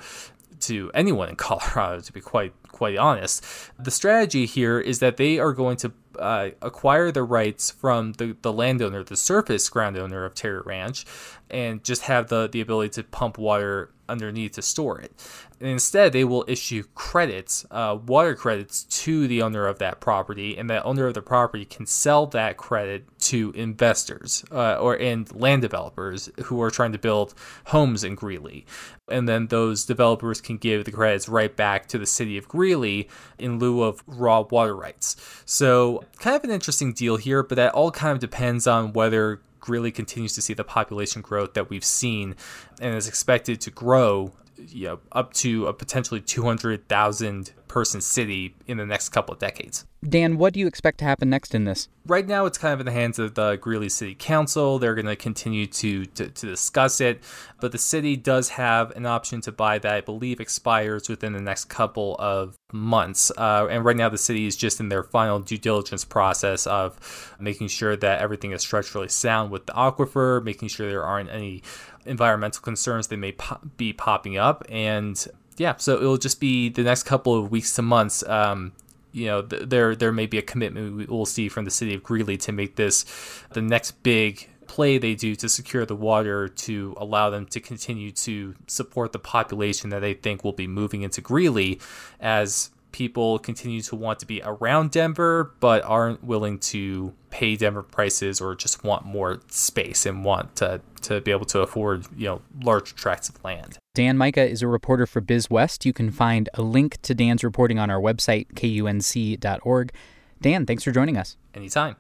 to 0.61 0.91
anyone 0.95 1.29
in 1.29 1.37
Colorado 1.37 2.01
to 2.01 2.13
be 2.13 2.21
quite 2.21 2.53
quite 2.69 2.97
honest. 2.97 3.45
The 3.79 3.91
strategy 3.91 4.47
here 4.47 4.79
is 4.79 5.01
that 5.01 5.17
they 5.17 5.39
are 5.39 5.53
going 5.53 5.77
to 5.79 5.93
uh, 6.19 6.51
acquire 6.63 7.11
the 7.11 7.23
rights 7.23 7.71
from 7.71 8.13
the, 8.15 8.37
the 8.43 8.53
landowner 8.53 9.05
the 9.05 9.17
surface 9.17 9.69
ground 9.69 9.97
owner 9.97 10.25
of 10.25 10.35
Terry 10.35 10.61
Ranch 10.61 11.05
and 11.51 11.83
just 11.85 12.03
have 12.03 12.29
the 12.29 12.49
the 12.49 12.61
ability 12.61 12.91
to 12.91 13.05
pump 13.05 13.39
water 13.39 13.91
underneath 14.09 14.53
to 14.53 14.63
store 14.63 15.01
it. 15.01 15.13
And 15.61 15.69
instead, 15.69 16.13
they 16.13 16.25
will 16.25 16.45
issue 16.49 16.85
credits, 16.95 17.67
uh, 17.71 17.99
water 18.07 18.35
credits, 18.35 18.85
to 18.85 19.27
the 19.27 19.43
owner 19.43 19.67
of 19.67 19.79
that 19.81 20.01
property, 20.01 20.57
and 20.57 20.71
that 20.71 20.85
owner 20.85 21.07
of 21.07 21.15
the 21.15 21.23
property 21.23 21.65
can 21.65 21.85
sell 21.85 22.27
that 22.29 22.57
credit 22.57 23.05
to 23.29 23.53
investors 23.55 24.45
uh, 24.51 24.75
or 24.75 24.95
and 24.95 25.35
land 25.35 25.63
developers 25.63 26.31
who 26.45 26.61
are 26.63 26.71
trying 26.71 26.93
to 26.93 26.99
build 26.99 27.35
homes 27.67 28.05
in 28.05 28.15
Greeley. 28.15 28.67
And 29.11 29.29
then 29.29 29.47
those 29.47 29.85
developers 29.85 30.41
can 30.41 30.57
give 30.57 30.85
the 30.85 30.93
credits 30.93 31.29
right 31.29 31.55
back 31.55 31.87
to 31.89 31.99
the 31.99 32.07
city 32.07 32.37
of 32.39 32.49
Greeley 32.49 33.09
in 33.39 33.59
lieu 33.59 33.83
of 33.83 34.03
raw 34.07 34.41
water 34.41 34.77
rights. 34.77 35.17
So, 35.45 36.05
kind 36.19 36.37
of 36.37 36.45
an 36.45 36.51
interesting 36.51 36.93
deal 36.93 37.17
here, 37.17 37.43
but 37.43 37.57
that 37.57 37.75
all 37.75 37.91
kind 37.91 38.13
of 38.13 38.19
depends 38.19 38.67
on 38.67 38.93
whether 38.93 39.41
Greeley 39.61 39.91
continues 39.91 40.35
to 40.35 40.43
see 40.43 40.55
the 40.55 40.65
population 40.65 41.23
growth 41.23 41.55
that 41.55 41.69
we've 41.69 41.85
seen 41.85 42.35
and 42.81 42.95
is 42.95 43.09
expected 43.09 43.61
to 43.63 43.71
grow 43.71 44.33
you 44.57 44.87
know, 44.87 45.01
up 45.13 45.33
to 45.35 45.67
a 45.67 45.73
potentially 45.73 46.21
200,000 46.21 47.53
person 47.69 48.01
city 48.01 48.55
in 48.67 48.79
the 48.79 48.87
next 48.87 49.11
couple 49.11 49.35
of 49.35 49.39
decades. 49.39 49.85
Dan, 50.07 50.39
what 50.39 50.53
do 50.53 50.61
you 50.61 50.67
expect 50.67 50.99
to 50.99 51.05
happen 51.05 51.29
next 51.29 51.55
in 51.55 51.65
this? 51.65 51.89
Right 52.07 52.27
now, 52.27 52.47
it's 52.47 52.57
kind 52.57 52.73
of 52.73 52.81
in 52.81 52.87
the 52.87 52.93
hands 52.93 53.19
of 53.19 53.35
the 53.35 53.57
Greeley 53.57 53.89
City 53.89 54.15
Council. 54.15 54.79
They're 54.79 54.95
going 54.95 55.07
to 55.07 55.17
continue 55.17 55.67
to, 55.67 56.07
to 56.07 56.29
discuss 56.29 57.01
it, 57.01 57.23
but 57.61 57.73
the 57.73 57.79
city 57.79 58.17
does 58.17 58.51
have 58.51 58.93
an 58.93 59.07
option 59.07 59.41
to 59.43 59.53
buy 59.53 59.79
that 59.81 59.93
I 59.93 60.01
believe 60.01 60.41
expires 60.41 61.09
within 61.09 61.33
the 61.33 61.41
next 61.41 61.65
couple 61.65 62.17
of 62.19 62.57
months. 62.73 63.33
Uh, 63.37 63.67
and 63.69 63.85
right 63.85 63.97
now, 63.97 64.09
the 64.09 64.19
city 64.19 64.47
is 64.47 64.57
just 64.57 64.79
in 64.79 64.89
their 64.89 65.03
final 65.03 65.41
due 65.41 65.59
diligence 65.59 66.05
process 66.05 66.67
of 66.67 67.37
making 67.41 67.69
sure 67.69 67.97
that 67.97 68.21
everything 68.21 68.53
is 68.53 68.63
structurally 68.63 69.09
sound 69.09 69.51
with 69.51 69.67
the 69.67 69.73
aquifer, 69.73 70.43
making 70.43 70.69
sure 70.69 70.89
there 70.89 71.05
aren't 71.05 71.31
any 71.31 71.63
environmental 72.07 72.63
concerns 72.63 73.09
that 73.09 73.17
may 73.17 73.33
po- 73.33 73.61
be 73.77 73.93
popping 73.93 74.39
up, 74.39 74.65
and 74.69 75.27
yeah, 75.59 75.77
so 75.77 75.97
it'll 75.97 76.19
just 76.19 76.41
be 76.41 76.69
the 76.69 76.83
next 76.83 77.03
couple 77.05 77.35
of 77.35 77.51
weeks 77.51 77.75
to 77.75 77.83
months. 77.83 78.23
Um, 78.27 78.73
you 79.13 79.27
know, 79.27 79.43
th- 79.43 79.69
there 79.69 79.97
there 79.97 80.13
may 80.13 80.27
be 80.27 80.39
a 80.39 80.43
commitment 80.43 80.97
we 80.97 81.05
will 81.07 81.27
see 81.27 81.49
from 81.49 81.65
the 81.65 81.71
city 81.71 81.95
of 81.95 82.03
Greeley 82.03 82.37
to 82.39 82.53
make 82.53 82.77
this 82.77 83.05
the 83.53 83.63
next 83.63 84.03
big 84.03 84.49
play 84.67 84.99
they 84.99 85.15
do 85.15 85.35
to 85.35 85.49
secure 85.49 85.85
the 85.87 85.97
water 85.97 86.47
to 86.47 86.95
allow 86.99 87.31
them 87.31 87.47
to 87.47 87.59
continue 87.59 88.13
to 88.13 88.55
support 88.67 89.13
the 89.13 89.19
population 89.19 89.91
that 89.91 90.01
they 90.01 90.15
think 90.15 90.45
will 90.45 90.53
be 90.53 90.67
moving 90.67 91.03
into 91.03 91.21
Greeley 91.21 91.81
as 92.21 92.71
people 92.93 93.39
continue 93.39 93.81
to 93.83 93.97
want 93.97 94.19
to 94.19 94.27
be 94.27 94.41
around 94.45 94.91
Denver 94.91 95.55
but 95.61 95.83
aren't 95.85 96.23
willing 96.23 96.59
to 96.59 97.13
pay 97.31 97.57
Denver 97.57 97.83
prices 97.83 98.41
or 98.41 98.55
just 98.55 98.85
want 98.85 99.05
more 99.05 99.41
space 99.49 100.07
and 100.07 100.25
want 100.25 100.57
to, 100.57 100.81
to 101.03 101.21
be 101.21 101.31
able 101.31 101.47
to 101.47 101.61
afford, 101.61 102.07
you 102.17 102.27
know, 102.27 102.43
large 102.63 102.95
tracts 102.95 103.29
of 103.29 103.43
land. 103.43 103.79
Dan 103.99 104.17
Mika 104.17 104.49
is 104.49 104.63
a 104.63 104.69
reporter 104.69 105.07
for 105.07 105.21
BizWest. 105.21 105.85
You 105.85 105.93
can 105.93 106.13
find 106.13 106.49
a 106.55 106.63
link 106.63 107.03
to 107.03 107.17
Dan's 107.17 107.43
reporting 107.43 107.81
on 107.81 107.91
our 107.91 107.99
website, 108.01 108.47
kunc.org. 108.55 109.93
Dan, 110.41 110.67
thanks 110.67 110.85
for 110.85 110.93
joining 110.93 111.17
us. 111.17 111.37
Anytime. 111.53 111.97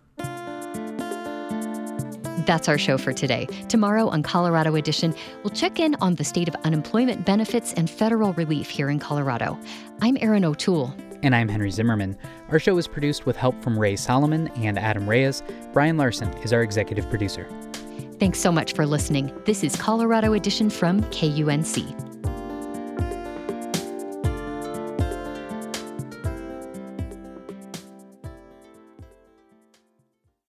That's 2.46 2.68
our 2.68 2.78
show 2.78 2.98
for 2.98 3.12
today. 3.12 3.48
Tomorrow 3.68 4.06
on 4.06 4.22
Colorado 4.22 4.76
Edition, 4.76 5.12
we'll 5.42 5.50
check 5.50 5.80
in 5.80 5.96
on 5.96 6.14
the 6.14 6.22
state 6.22 6.46
of 6.46 6.54
unemployment 6.62 7.26
benefits 7.26 7.72
and 7.72 7.90
federal 7.90 8.32
relief 8.34 8.70
here 8.70 8.90
in 8.90 9.00
Colorado. 9.00 9.58
I'm 10.00 10.16
Erin 10.20 10.44
O'Toole. 10.44 10.94
And 11.24 11.34
I'm 11.34 11.48
Henry 11.48 11.72
Zimmerman. 11.72 12.16
Our 12.50 12.60
show 12.60 12.78
is 12.78 12.86
produced 12.86 13.26
with 13.26 13.36
help 13.36 13.60
from 13.60 13.76
Ray 13.76 13.96
Solomon 13.96 14.46
and 14.54 14.78
Adam 14.78 15.10
Reyes. 15.10 15.42
Brian 15.72 15.96
Larson 15.96 16.32
is 16.44 16.52
our 16.52 16.62
executive 16.62 17.10
producer. 17.10 17.48
Thanks 18.18 18.40
so 18.40 18.50
much 18.50 18.72
for 18.72 18.84
listening. 18.84 19.32
This 19.44 19.62
is 19.62 19.76
Colorado 19.76 20.32
Edition 20.32 20.70
from 20.70 21.02
KUNC. 21.04 22.07